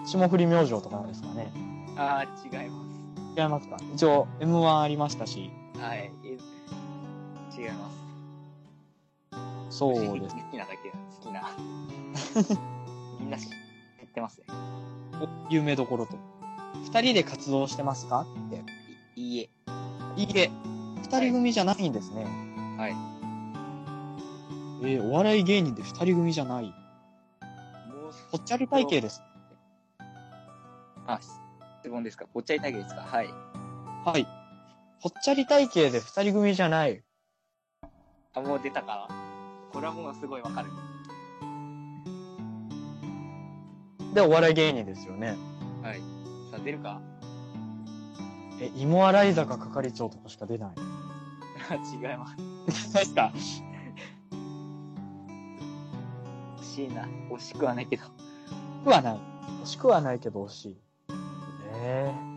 [0.05, 1.51] 霜降り明星とかですかね。
[1.97, 2.81] あー、違いま
[3.37, 3.77] 違いますか？
[3.93, 5.51] 一応 M1 ありましたし。
[5.75, 5.79] す。
[5.81, 6.11] はい。
[6.23, 6.37] え
[7.59, 9.77] 違います。
[9.77, 10.35] そう好です。
[10.51, 11.41] きなだけ好きな。
[13.19, 13.47] みんな知っ
[14.13, 14.45] てますね。
[15.21, 16.17] お有名どころと。
[16.83, 18.25] 二人で活動してますか？
[18.47, 18.63] って。
[19.15, 19.49] いいいえ。
[20.17, 20.49] いいえ。
[21.03, 22.25] 二人組じゃないんですね。
[22.77, 22.95] はい。
[24.83, 26.65] えーお笑い芸人で二人組じゃない。
[26.65, 26.73] もう、
[28.31, 29.21] ぽっちゃり体型です。
[31.05, 31.19] あ、
[31.81, 32.25] 質問ですか？
[32.31, 33.27] ぽっちゃり体型ですかはい。
[34.05, 34.27] はい。
[35.01, 37.01] ぽっちゃり体型で二人組じゃない。
[38.33, 39.09] あ、もう出たか
[39.73, 40.69] これはもうすごいわかる。
[44.13, 45.35] で、お笑い芸人ですよね。
[45.81, 45.99] はい。
[46.51, 47.01] さあ、出るか？
[48.61, 50.75] え、芋洗い坂係長とかしか出ない。
[51.93, 52.93] 違います。
[52.93, 53.31] ですか？
[56.57, 57.07] 惜しいな。
[57.31, 58.03] 惜しくはないけど。
[58.03, 59.19] 惜しくはない。
[59.63, 60.77] 惜しくはないけど惜しい。
[61.81, 62.31] ええ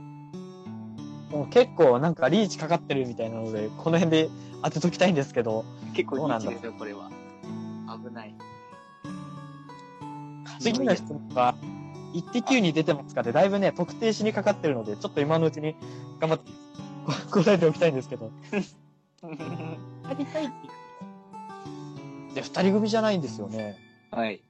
[1.34, 4.30] もう結構なんかリーチかかってるみたいなので、この辺で
[4.62, 7.10] 当てときたいんですけど、結構リーチですよ、これは。
[8.06, 8.34] 危ない。
[10.60, 11.56] 次の質問は、
[12.12, 15.74] イッテ Q に出てますかで、だいぶね、特定しにかかってるので、ちょっと今のうちに
[16.20, 16.52] 頑張って
[17.04, 18.30] こ 答えておきたいんですけど。
[19.22, 19.36] 二
[20.14, 20.48] 人体っ
[22.32, 23.76] てで、 二人組じゃないんですよね。
[24.10, 24.40] はい。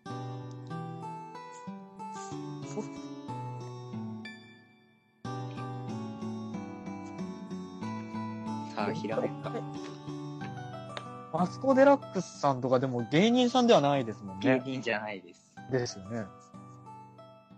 [8.94, 9.52] ひらめくか。
[11.33, 14.62] マツコ・デラックスさんとかでも芸人さんではないですもんね。
[14.64, 15.52] 芸人じゃないです。
[15.70, 16.24] ですよね。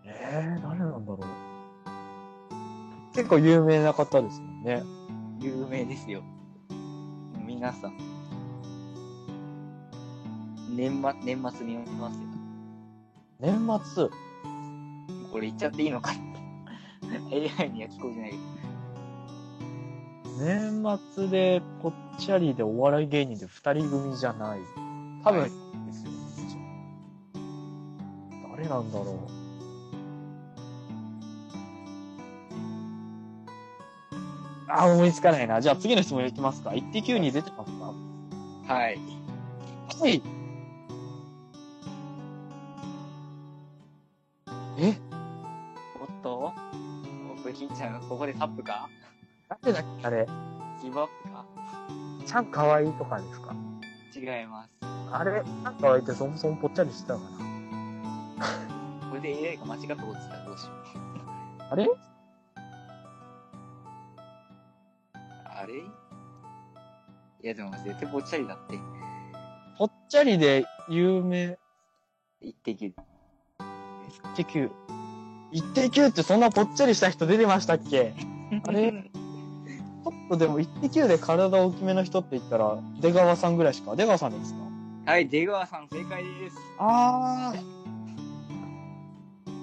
[0.05, 1.27] えー、誰なんだろう。
[3.15, 4.83] 結構有名な方ですもんね。
[5.41, 6.23] 有名ですよ。
[7.47, 7.97] 皆さん。
[10.75, 12.37] 年末、年末見ますよ。
[13.41, 14.09] 年末、
[15.31, 16.13] これ言っちゃっていいのか
[17.31, 18.56] ?AI には聞こえてないけど。
[20.39, 24.61] 年末でぽっちゃりでお笑い芸人で二人組じゃない。
[25.25, 26.11] 多分、はいですよ。
[28.57, 29.17] 誰なんだろう。
[34.69, 35.61] あ、思いつかないな。
[35.61, 36.75] じゃあ次の質問いきますか。
[36.75, 37.95] イッテ Q に出てますか？
[38.75, 38.99] はい。
[40.01, 40.21] はい。
[50.07, 50.25] あれ、
[50.81, 51.45] ギブアップか
[52.25, 53.57] ちゃんかわいいとかですか？
[54.15, 54.71] 違います。
[55.11, 57.27] あれ、ちゃんかわいいってそもそもぽっちゃりしてたのか
[59.11, 61.59] これで AI が間違ったことたらどうしよう。
[61.59, 61.89] なあれ？
[65.45, 65.75] あれ？
[65.75, 65.83] い
[67.43, 68.79] やでも絶対ぽっちゃりだって。
[69.77, 71.59] ぽっちゃりで有名、
[72.41, 72.95] 一滴。
[72.95, 72.95] 一
[74.37, 74.71] 滴九。
[75.51, 78.15] 一滴九ってそんなぽっちゃりした人出てましたっけ？
[78.69, 79.06] あれ？
[80.29, 83.95] ちょっとでも一滴九で体大きめの人って言ったら、出川さんぐらいしか。
[83.95, 84.59] 出川さんですか？
[85.13, 86.57] はい、出川さん正解です。
[86.79, 87.61] あー。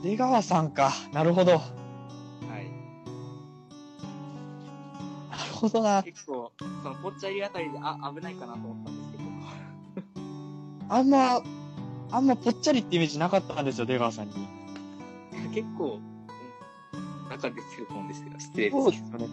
[0.03, 0.93] 出川さんか。
[1.11, 1.51] なるほど。
[1.51, 1.63] なる
[2.49, 2.67] はい。
[5.53, 6.01] ほどな。
[6.03, 9.23] 結構、そのぽっちゃりあたりで、あ、危ないかなと思ったんですけど。
[10.95, 11.41] あんま、
[12.11, 14.33] あんまぽっちゃりってイメージなかったんですよ、出川さんに。
[15.53, 16.13] 結構、うん
[17.29, 19.27] 中でつると思うんですけど、失礼そうですよね。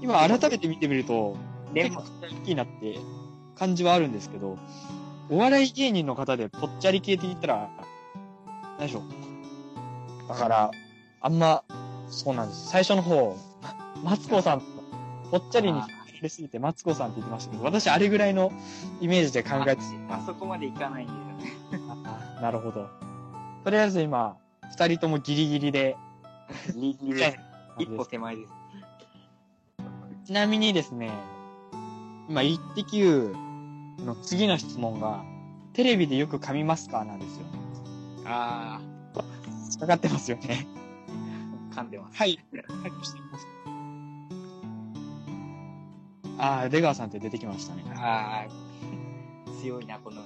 [0.00, 1.36] 今改めて見てみると、
[1.74, 2.98] 結構、大きいなって
[3.56, 4.58] 感じはあるんですけど、
[5.30, 7.70] お笑い芸人の方でぽっちゃり系って言ったら、
[8.78, 10.28] 何でしょう。
[10.28, 10.70] だから、
[11.20, 11.64] あんま、
[12.08, 12.68] そうなんです。
[12.68, 13.36] 最初の方、
[14.02, 14.62] マツコさん、
[15.30, 15.86] ぽっちゃりにあ
[16.18, 18.52] 触れすぎてマツコさんって言ってましたけど、私あれぐらいの
[19.00, 21.94] イメージで考えてああそこまでいかないんですよね。
[22.38, 22.88] あなるほど。
[23.64, 24.36] とりあえず今、
[24.70, 25.96] 二人ともギリギリで、
[26.74, 27.22] ギリギリ。
[27.78, 28.57] 一歩手前です。
[30.28, 31.10] ちなみにですね、
[32.28, 33.34] 今、イッテ Q
[34.04, 35.24] の次の質問が、
[35.72, 37.46] テレビでよく噛みますかなんですよ。
[38.26, 38.78] あ
[39.80, 40.66] かかってますよね。
[41.72, 42.18] あ、噛んでます。
[42.18, 42.38] はい。
[42.52, 43.46] はい、してみます。
[46.36, 47.84] あー、出川さんって出てきましたね。
[47.96, 50.24] ああ、強いな、この、い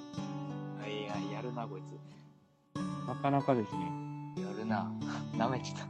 [1.06, 2.76] や、やるな、こいつ。
[3.06, 4.34] なかなかですね。
[4.36, 4.92] やるな。
[5.34, 5.78] 舐めてた。
[5.78, 5.84] ち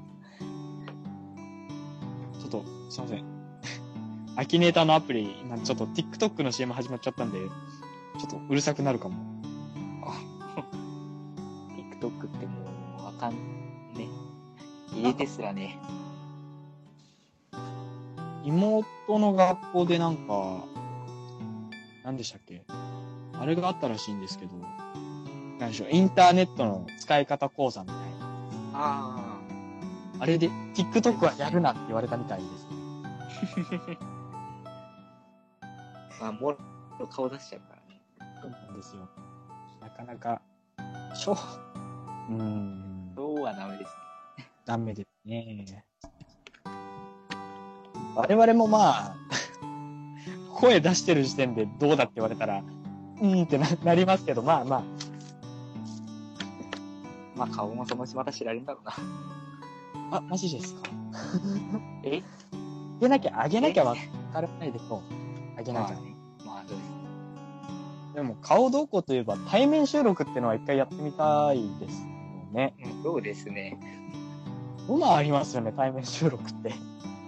[2.45, 3.42] ょっと、すいません。
[4.35, 9.15] アキネーターのアプリ、今ちょっと TikTok の CM 始まっちゃったんで、ちょっとうるさくなるかも。
[12.01, 12.53] TikTok っても
[12.99, 13.33] う、わかん、
[13.95, 14.09] ね。
[14.95, 15.79] 入れてすらね。
[18.45, 18.87] 妹
[19.19, 20.65] の学校でなんか、
[22.03, 22.63] 何でしたっけ？
[23.39, 24.53] あれがあったらしいんですけど、
[25.59, 28.03] 何でしょう、インターネットの使い方講座みたいな。
[28.73, 29.39] あ
[30.19, 32.67] あれで、TikTok はやるなって言われたみたいです。
[36.29, 36.33] あ。
[36.33, 36.57] まあ、も
[36.99, 38.01] ろ顔出しちゃうからね。
[38.43, 39.09] そうなんですよ。
[39.81, 40.41] なかなか、
[41.15, 41.37] しょう、
[42.35, 43.93] うーん、そうはダメです
[44.39, 44.51] ね。
[44.65, 45.85] ダメですね。
[48.15, 49.17] 我々もまあ、
[50.61, 54.83] 声出してる時点でどうだって言われたら、うーんってななりますけど、まあまあ、
[57.37, 58.93] まあ、顔もそのうちまた知られるんだろうな。
[60.19, 60.91] あ、マジですか？
[62.05, 62.23] え？
[62.53, 63.97] あげなきゃ、あげなきゃわ
[64.33, 65.01] からないでしょう。
[65.59, 66.12] あげなきゃ。
[66.63, 66.93] まあ、そうです。
[68.15, 72.09] でも、顔どうこうといえば、対面収録ってのは一回やってみたいですよ
[72.53, 72.75] ね。
[72.85, 73.79] うん、そうですね。
[74.87, 76.75] どんなありますよね、対面収録って。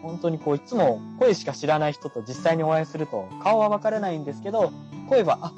[0.02, 4.72] 本当にこう、いつも声しか知らない人と実際にお会いすると、顔はわからないんですけど、
[5.08, 5.52] 声は、あ、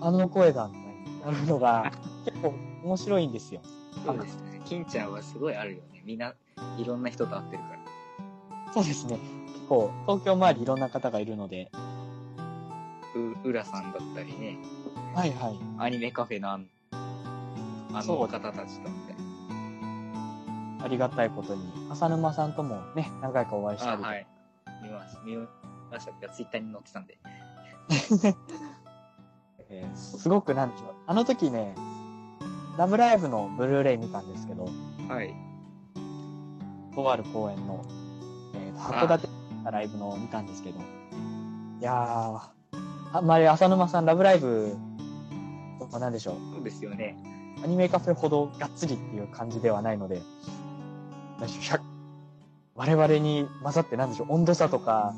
[0.00, 1.92] あの声だ、みたいになるのが、
[2.24, 2.54] 結構
[2.84, 3.60] 面白いんですよ。
[4.06, 4.60] そうですね。
[4.64, 6.02] 金ちゃんはすごいあるよね。
[6.04, 6.34] みんな、
[6.78, 8.72] いろんな人と会ってるから。
[8.72, 9.18] そうですね。
[9.48, 11.76] 結構、東京周りいろんな方がいるので、う、
[13.44, 14.58] 浦さんだったりね。
[15.14, 15.58] はいはい。
[15.78, 16.58] アニメカフェのあ
[18.04, 20.84] の方たちとみたいな。
[20.84, 24.26] ありがたいことに、浅沼さんともね、何回かお会いしたりとか、あはい。
[24.82, 25.20] 見ました。
[25.22, 27.18] 見ましたツイッターに載ってたんで。
[29.68, 30.94] えーすごくなんでしょう。
[31.06, 31.74] あの時ね、
[32.76, 34.68] ラブライブのブルーレイ見たんですけど、
[35.08, 35.34] はい。
[36.94, 37.84] とある公演の、
[38.54, 39.28] えーと函館
[39.64, 40.82] のライブのを見たんですけど、い
[41.80, 42.40] やー、
[43.12, 44.74] あんまり浅沼さんラブライブ
[45.78, 46.54] とかなんでしょう？
[46.54, 47.16] そうですよね。
[47.62, 50.20] アニメカフェほどがっつりっていう感じではないので、
[51.38, 51.80] なんでしょう？100
[52.74, 55.14] 我々に混ざってなんでしょう、温度差とか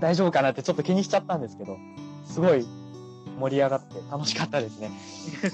[0.00, 1.76] 大丈夫かなってちょっと気にしちゃったんですけど、
[2.24, 2.66] すごい
[3.38, 4.90] 盛り上がって楽しかったですね。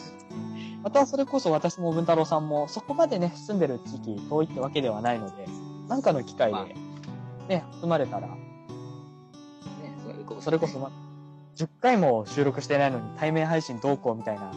[0.85, 5.47] またそれこそ私も文太郎さんもそこまでね、住んでる地域遠いってわけではないので、
[5.89, 6.77] なんかの機会で
[7.49, 8.37] ね、集まれたら、ね、
[10.07, 10.91] それこそれこそま、
[11.57, 14.53] 10回も収録してないのに対面配信どうこうみたいな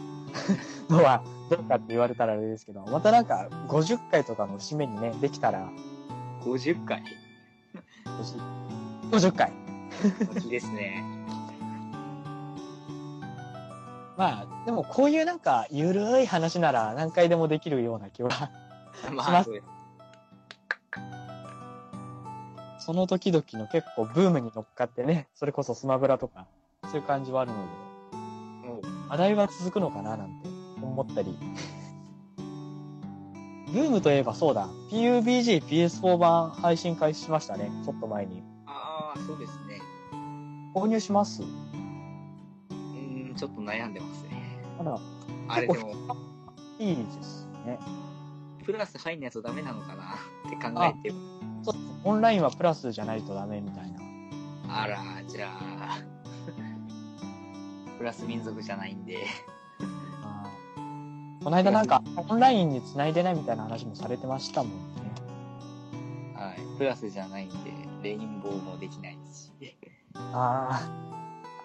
[0.90, 5.68] のはどうかって言われたらあれですけど、またなんか50回とかの節目にね、できたら、
[6.42, 7.02] 50回
[8.04, 9.52] ？50 50回。
[10.34, 11.02] 大きいですね。
[14.16, 18.30] まあ、でもこういうなんか、ゆるい話なら何回でもできるような気は。
[19.12, 19.50] まあ、します。
[22.78, 26.46] その時々の結構ブームに乗っかってね、それこそスマブラとか、
[26.90, 27.58] そういう感じはあるの
[28.82, 30.48] で、話題は続くのかななんて
[30.82, 31.38] 思ったり。
[33.72, 38.42] ブームといえばそうだ、PUBG PS4 版配信開始しましたね、ちょっと前に。
[38.66, 39.80] ああ、そうですね。
[40.74, 41.42] 購入します？
[41.42, 44.60] うーん、ちょっと悩んでますね。
[44.80, 44.98] あら、
[45.46, 45.94] あれでも、
[46.80, 47.78] いいですね。
[48.64, 50.16] プラス入んないとダメなのかな？
[50.48, 51.14] って考えて、
[51.62, 54.00] そうオンラインはプラスじゃないとダメみたいな。
[54.82, 55.79] あら、じゃあ、
[58.00, 59.26] プラス民族じゃないんで、
[61.44, 65.02] この間なんか、オンラインに繋いでないみたいな話もされてましたもんね。
[66.34, 67.72] はい、プラスじゃないんで、
[68.02, 69.52] レインボーもできないし、
[70.14, 70.90] あ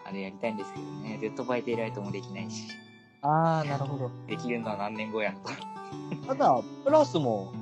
[0.06, 2.68] あれやりたいんですけどね、デッドバイデイライトもできないし、
[3.22, 4.12] あ、ああ、なるほど。
[4.28, 6.28] できるのは何年後やと。
[6.28, 7.54] ただ、プラスも、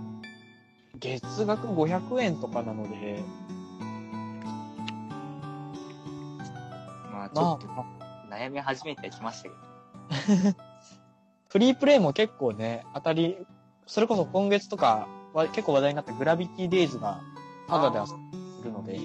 [1.00, 3.24] 月額500円とかなので、
[7.12, 8.03] まあ、まあちょっと、
[8.34, 10.58] 悩み始めてきましたけど、
[11.50, 13.38] フリープレイも結構ね、当たり、
[13.86, 17.22] それこそ今月とかは結構話題になったグラビティデイズが
[17.68, 18.06] タダで遊
[18.64, 19.00] べるので、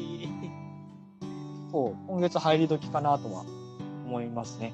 [1.70, 3.44] そう、今月入り時かなとは
[4.06, 4.72] 思いますね。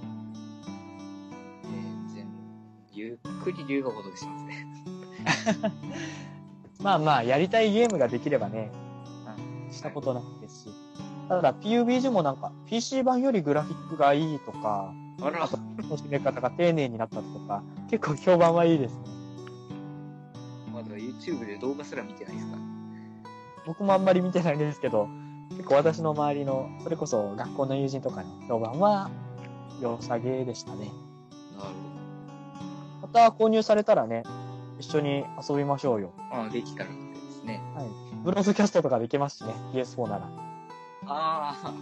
[1.65, 2.27] 全然、
[2.93, 4.67] ゆっくり龍が如くしますね。
[6.81, 8.71] まあまあ、やりたいゲームができればね、
[9.71, 10.74] したことないですし。
[11.29, 15.53] ただ、PUBG もなんか、PC 版よりグラフィックがいいとか、あら楽
[15.99, 19.01] しめ方が丁寧になったとか、結構評判はいいですね。
[20.73, 22.59] まだ YouTube で動画すら見てないですか？
[23.67, 25.09] 僕もあんまり見てないんですけど、
[25.51, 29.11] 結構私の周りの、それこそ学校の友人とかの評判は、
[29.81, 30.91] 良さげでしたね。
[31.57, 31.71] なる
[33.03, 34.25] また購入されたらね、
[34.79, 36.13] 一緒に遊びましょうよ。
[36.31, 36.43] ほど。
[36.43, 36.97] ああ、できたらで
[37.31, 37.63] すね。
[38.25, 40.44] ブロードキャストとかできますしね、PS4 なら。
[41.07, 41.75] ああ、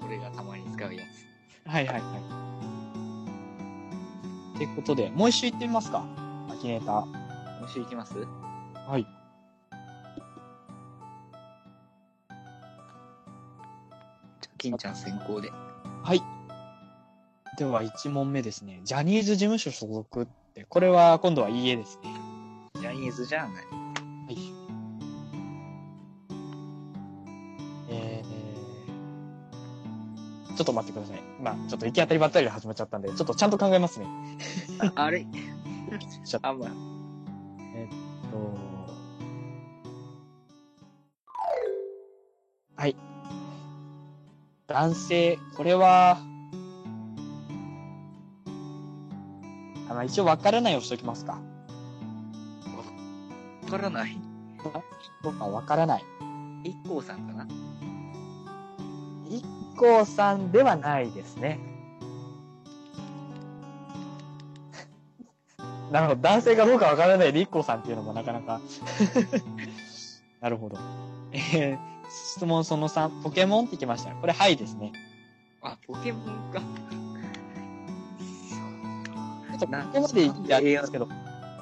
[0.00, 1.26] これがたまに使うやつ。
[1.68, 2.18] はいはいは
[4.54, 4.56] い。
[4.56, 6.04] ってことで、もう一周行ってみますか。
[6.50, 7.06] アキネーター。
[7.06, 7.12] も
[7.62, 8.14] う一周いきます？
[8.16, 9.02] はい。
[9.02, 15.50] じゃあ、金ちゃん先行で。
[16.02, 16.22] はい。
[17.58, 18.80] では、1問目ですね。
[18.84, 22.12] ジャニーズ事務所所属って、これは今度はいいえですね。
[22.80, 23.52] ジャニーズじゃない。
[23.54, 23.60] は
[24.30, 24.36] い。
[30.62, 31.20] ょっと待ってください。
[31.42, 34.06] まあ、ちょっと行き当たりばったりで始まっちゃったんで、ちょっとちゃんと考えますね。
[34.94, 35.26] あれ？
[36.24, 36.70] ちょっと、あ、まあ、
[37.76, 37.88] えっ
[38.30, 38.36] と、
[42.76, 42.96] はい。
[44.68, 46.18] 男性、これは、
[49.90, 51.38] あまあ、一応分からないをしときますか。
[53.64, 54.18] わからない？
[55.22, 56.04] どうか分からない。
[56.64, 57.46] 一 k さんかな？
[59.28, 59.44] 一
[59.78, 61.58] k さんではないですね。
[65.90, 66.20] なるほど。
[66.20, 68.60] 男性かどうかわからないで一 k さんっていうのもなかなか。
[70.40, 70.78] なるほど。
[71.32, 74.12] えー、質問その3、ポケモンってきました。
[74.14, 74.92] これ、はいですね。
[75.62, 76.60] あ、ポケモンか。
[79.58, 81.08] ちょっとここまでやるんですけど、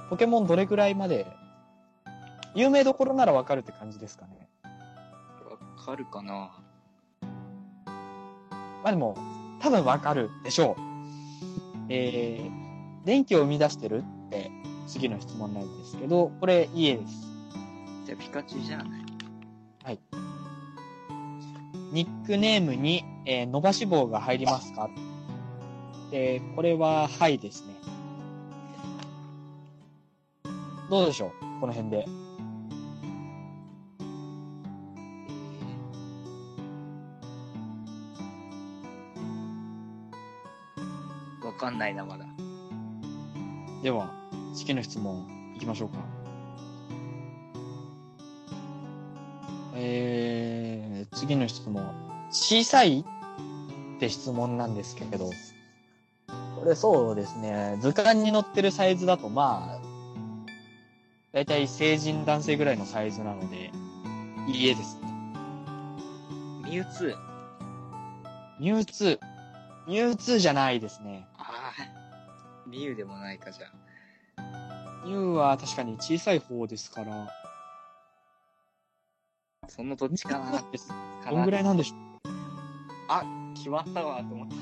[0.09, 1.27] ポケモンどれぐらいまで、
[2.55, 4.49] 有名どころならわかるって感じですかね。
[5.49, 6.51] わかるかな
[8.83, 9.17] まあでも、
[9.61, 10.83] 多分わかるでしょう。
[11.89, 14.51] えー、電気を生み出してるって
[14.87, 17.13] 次の質問なんですけど、これ、いいえです。
[18.07, 18.89] じゃあ、ピカチュウじゃない。
[21.93, 24.89] ニックネームに、えー伸ばし棒が入りますか？
[26.13, 27.75] で、これは、はいですね。
[30.89, 31.61] どうでしょう？
[31.61, 32.07] この辺で。
[41.71, 42.27] かんないな、まだ。
[43.83, 44.11] では、
[44.55, 45.99] 次の質問、行きましょうか。
[49.75, 51.83] えー、次の質問。
[52.31, 55.31] 小さいって質問なんですけど、
[56.59, 59.81] これそうですね、図鑑に載ってるサイズだと、まあ、
[61.33, 63.71] だいたい成人男性ぐらいのサイズなので、
[64.49, 65.09] いいえですね。
[66.65, 67.17] ミュウツー。
[68.61, 69.19] ミュウツー。
[69.87, 71.27] ミュウツーじゃないですね。
[72.71, 73.67] ミュウでもないか、じゃ
[74.37, 75.05] あ。
[75.05, 77.29] ミュウは確かに小さい方ですから、
[79.69, 80.63] そのどっちかな。
[81.31, 81.99] どんぐらいなんでしょう
[83.09, 83.25] あ、
[83.57, 84.55] 決まったわ、と思った。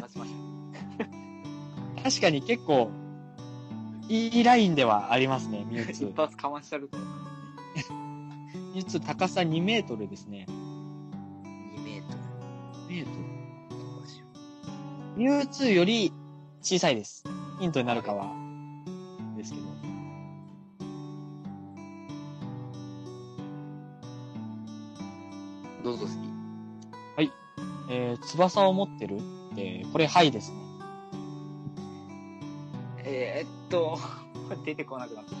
[0.00, 0.08] た。
[2.02, 2.90] 確かに結構、
[4.08, 6.16] いいラインではありますね、ミュウツ一ー。
[6.16, 6.98] 発かましたると。
[8.74, 10.46] 実高さ2メートルですね。
[10.48, 12.16] 2メート
[12.88, 13.26] メートル。
[15.16, 16.12] ミュウツーより
[16.68, 17.22] 小さいです。
[17.60, 18.34] ヒントになるかは、
[19.36, 19.66] ですけど。
[25.80, 27.30] うどうぞ次。
[27.88, 29.18] えー、翼を持ってる？
[29.18, 30.56] って、これ、はいですね。
[33.04, 33.96] えー、っと、
[34.64, 35.36] 出てこなくなってき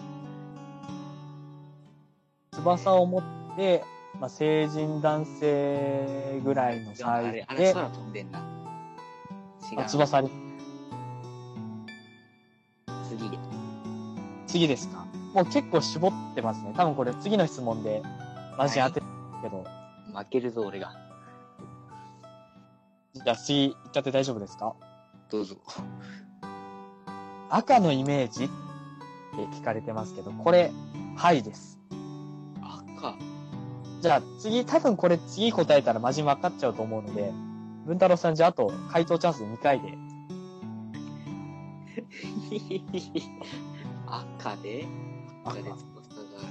[2.52, 3.22] 翼を持っ
[3.56, 3.82] て、
[4.20, 6.98] まあ、成人男性ぐらいのた。
[6.98, 8.38] サあれ、あれイズで、空飛んでんな。
[9.72, 9.88] 違あう。
[9.88, 10.30] 翼あり、
[14.56, 15.04] 次ですか？
[15.34, 16.72] もう結構絞ってますね。
[16.74, 18.02] 多分これ次の質問で、
[18.56, 19.06] マジ当てる
[19.42, 19.64] けど、
[20.14, 20.92] 負けるぞ、俺が。
[23.12, 24.74] じゃあ次行っちゃって大丈夫ですか？
[25.30, 25.56] どうぞ。
[27.50, 28.54] 赤のイメージって
[29.58, 30.72] 聞かれてますけど、これ、
[31.16, 31.78] はいです。
[32.96, 33.14] 赤。
[34.00, 37.30] じゃあ次、多分これ次答えたらマジ分かっちゃうと思うので、
[37.84, 39.98] 文太郎さんじゃああと回答チャンス2回で。
[44.16, 44.86] 赤で
[45.44, 45.80] 赤で翼が
[46.38, 46.48] ある。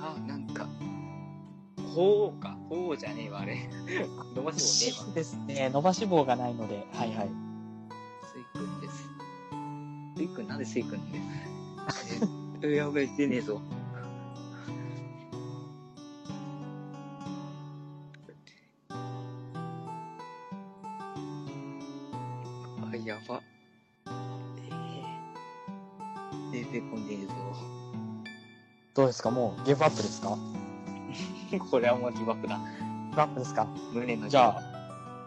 [0.00, 0.66] あ、なんか、
[1.94, 2.56] こうか。
[2.68, 3.68] こうじゃねえわ、あれ。
[4.36, 5.14] 伸ばし棒ねえわ。
[5.14, 5.70] ですね。
[5.70, 7.28] 伸ばし棒がないので、はいはい。
[8.22, 9.08] スイ君です。
[10.16, 12.28] スイ君なんでスイんです
[12.62, 13.60] え、やばい、出ねえぞ。
[29.08, 29.30] ですか？
[29.30, 30.36] もうギブアップですか？
[31.70, 32.56] これはもうギブアップだ。
[33.10, 33.66] ギブアップですか？
[33.92, 34.62] 胸のじゃあ、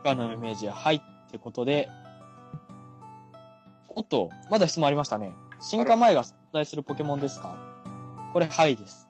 [0.01, 1.01] 赤のイメージははいっ
[1.31, 1.89] てことで、
[3.89, 5.33] おっと、まだ質問ありましたね。
[5.59, 7.55] 進化前が存在するポケモンですか？
[8.33, 9.07] これはいです。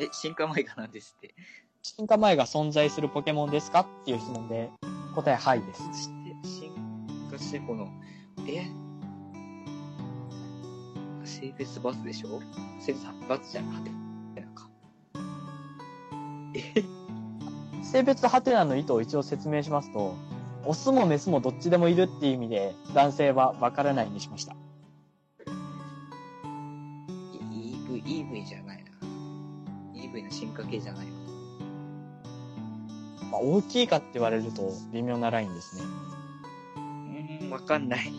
[0.00, 1.34] え、進化前がなんですって。
[1.82, 3.80] 進化前が存在するポケモンですか？
[3.80, 4.70] っていう質問で、
[5.14, 5.82] 答えはいです。
[5.86, 6.72] そして、進
[7.30, 7.88] 化してこの、
[8.46, 8.66] え？
[11.40, 12.40] 性別バツでしょ？
[12.80, 13.90] 性別バツじゃなくて、
[14.40, 14.68] なんか。
[16.54, 16.84] え
[17.82, 20.14] 性別ハテナの意図を一応説明しますと、
[20.64, 24.56] オスもメスもどっちでもいるっていう意味で、男性はわからないにしました。
[27.32, 28.90] EV、EV じゃないな。
[29.94, 31.12] EV の進化系じゃないわ。
[33.30, 35.82] まあ、大きいかって言われると微妙なラインですね。
[36.76, 38.10] うーん、わかんない。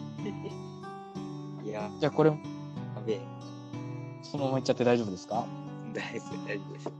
[1.66, 2.32] いや、じゃあこれ、
[3.00, 3.20] やべえ。
[4.22, 5.46] そのまま言っちゃって大丈夫ですか？
[5.94, 6.92] 大丈夫、大丈夫です。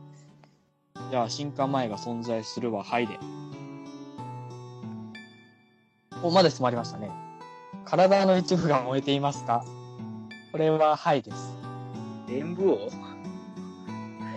[1.12, 3.20] じゃあ、進化前が存在するははいで。
[6.24, 7.12] お、まだ質問ありましたね。
[7.86, 9.66] 体の一部が燃えていますか？
[10.52, 11.56] これははいです。
[12.30, 12.90] 演武王？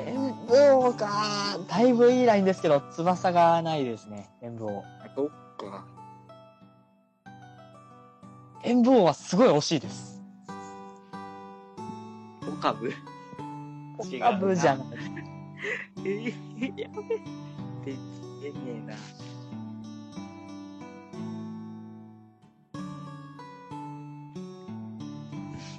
[0.07, 4.85] 演武王かだいぶいいラインですけど、翼がないですね、演武王。
[5.15, 5.85] そっか。
[8.65, 10.12] 演武王はすごい惜しいです。
[12.49, 12.93] オカブ
[13.99, 14.87] オ違うなカブじゃない。
[15.99, 17.21] えー、やべえ。
[17.85, 18.95] 出出ねえな。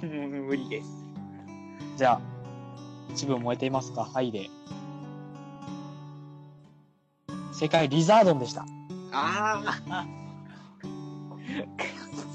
[0.08, 0.88] もう無理です。
[1.96, 2.20] じゃあ、
[3.10, 4.04] 一部燃えていますか？
[4.04, 4.50] はいで。
[7.52, 8.66] 正解、リザードンでした。
[9.12, 9.62] あ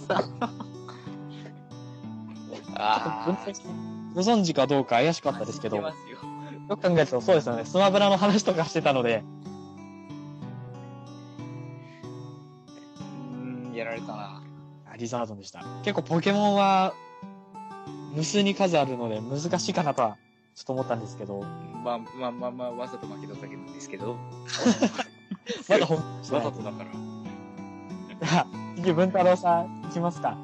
[0.09, 0.21] あ
[2.75, 3.98] ああ。
[4.13, 5.93] ご存知かどうか怪しかったですけど、よ。
[6.75, 7.65] く考えるとそうですよね。
[7.65, 9.23] スマブラの話とかしてたので、
[12.99, 14.43] うーん、やられたな。
[14.91, 15.63] あリザードンでした。
[15.83, 16.93] 結構ポケモンは、
[18.13, 20.17] 無数に数あるので難しいかなとは、
[20.55, 21.41] ちょっと思ったんですけど、
[21.83, 24.17] まあまあまあまあ、わざと負けただけなんですけど。
[25.67, 26.91] まだ本当わざとだから。
[28.27, 30.37] じゃあ、次、文太郎さん、いきますか。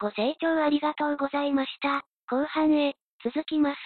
[0.00, 2.06] ご清聴ありがとうございました。
[2.30, 2.94] 後半へ、
[3.24, 3.78] 続きます。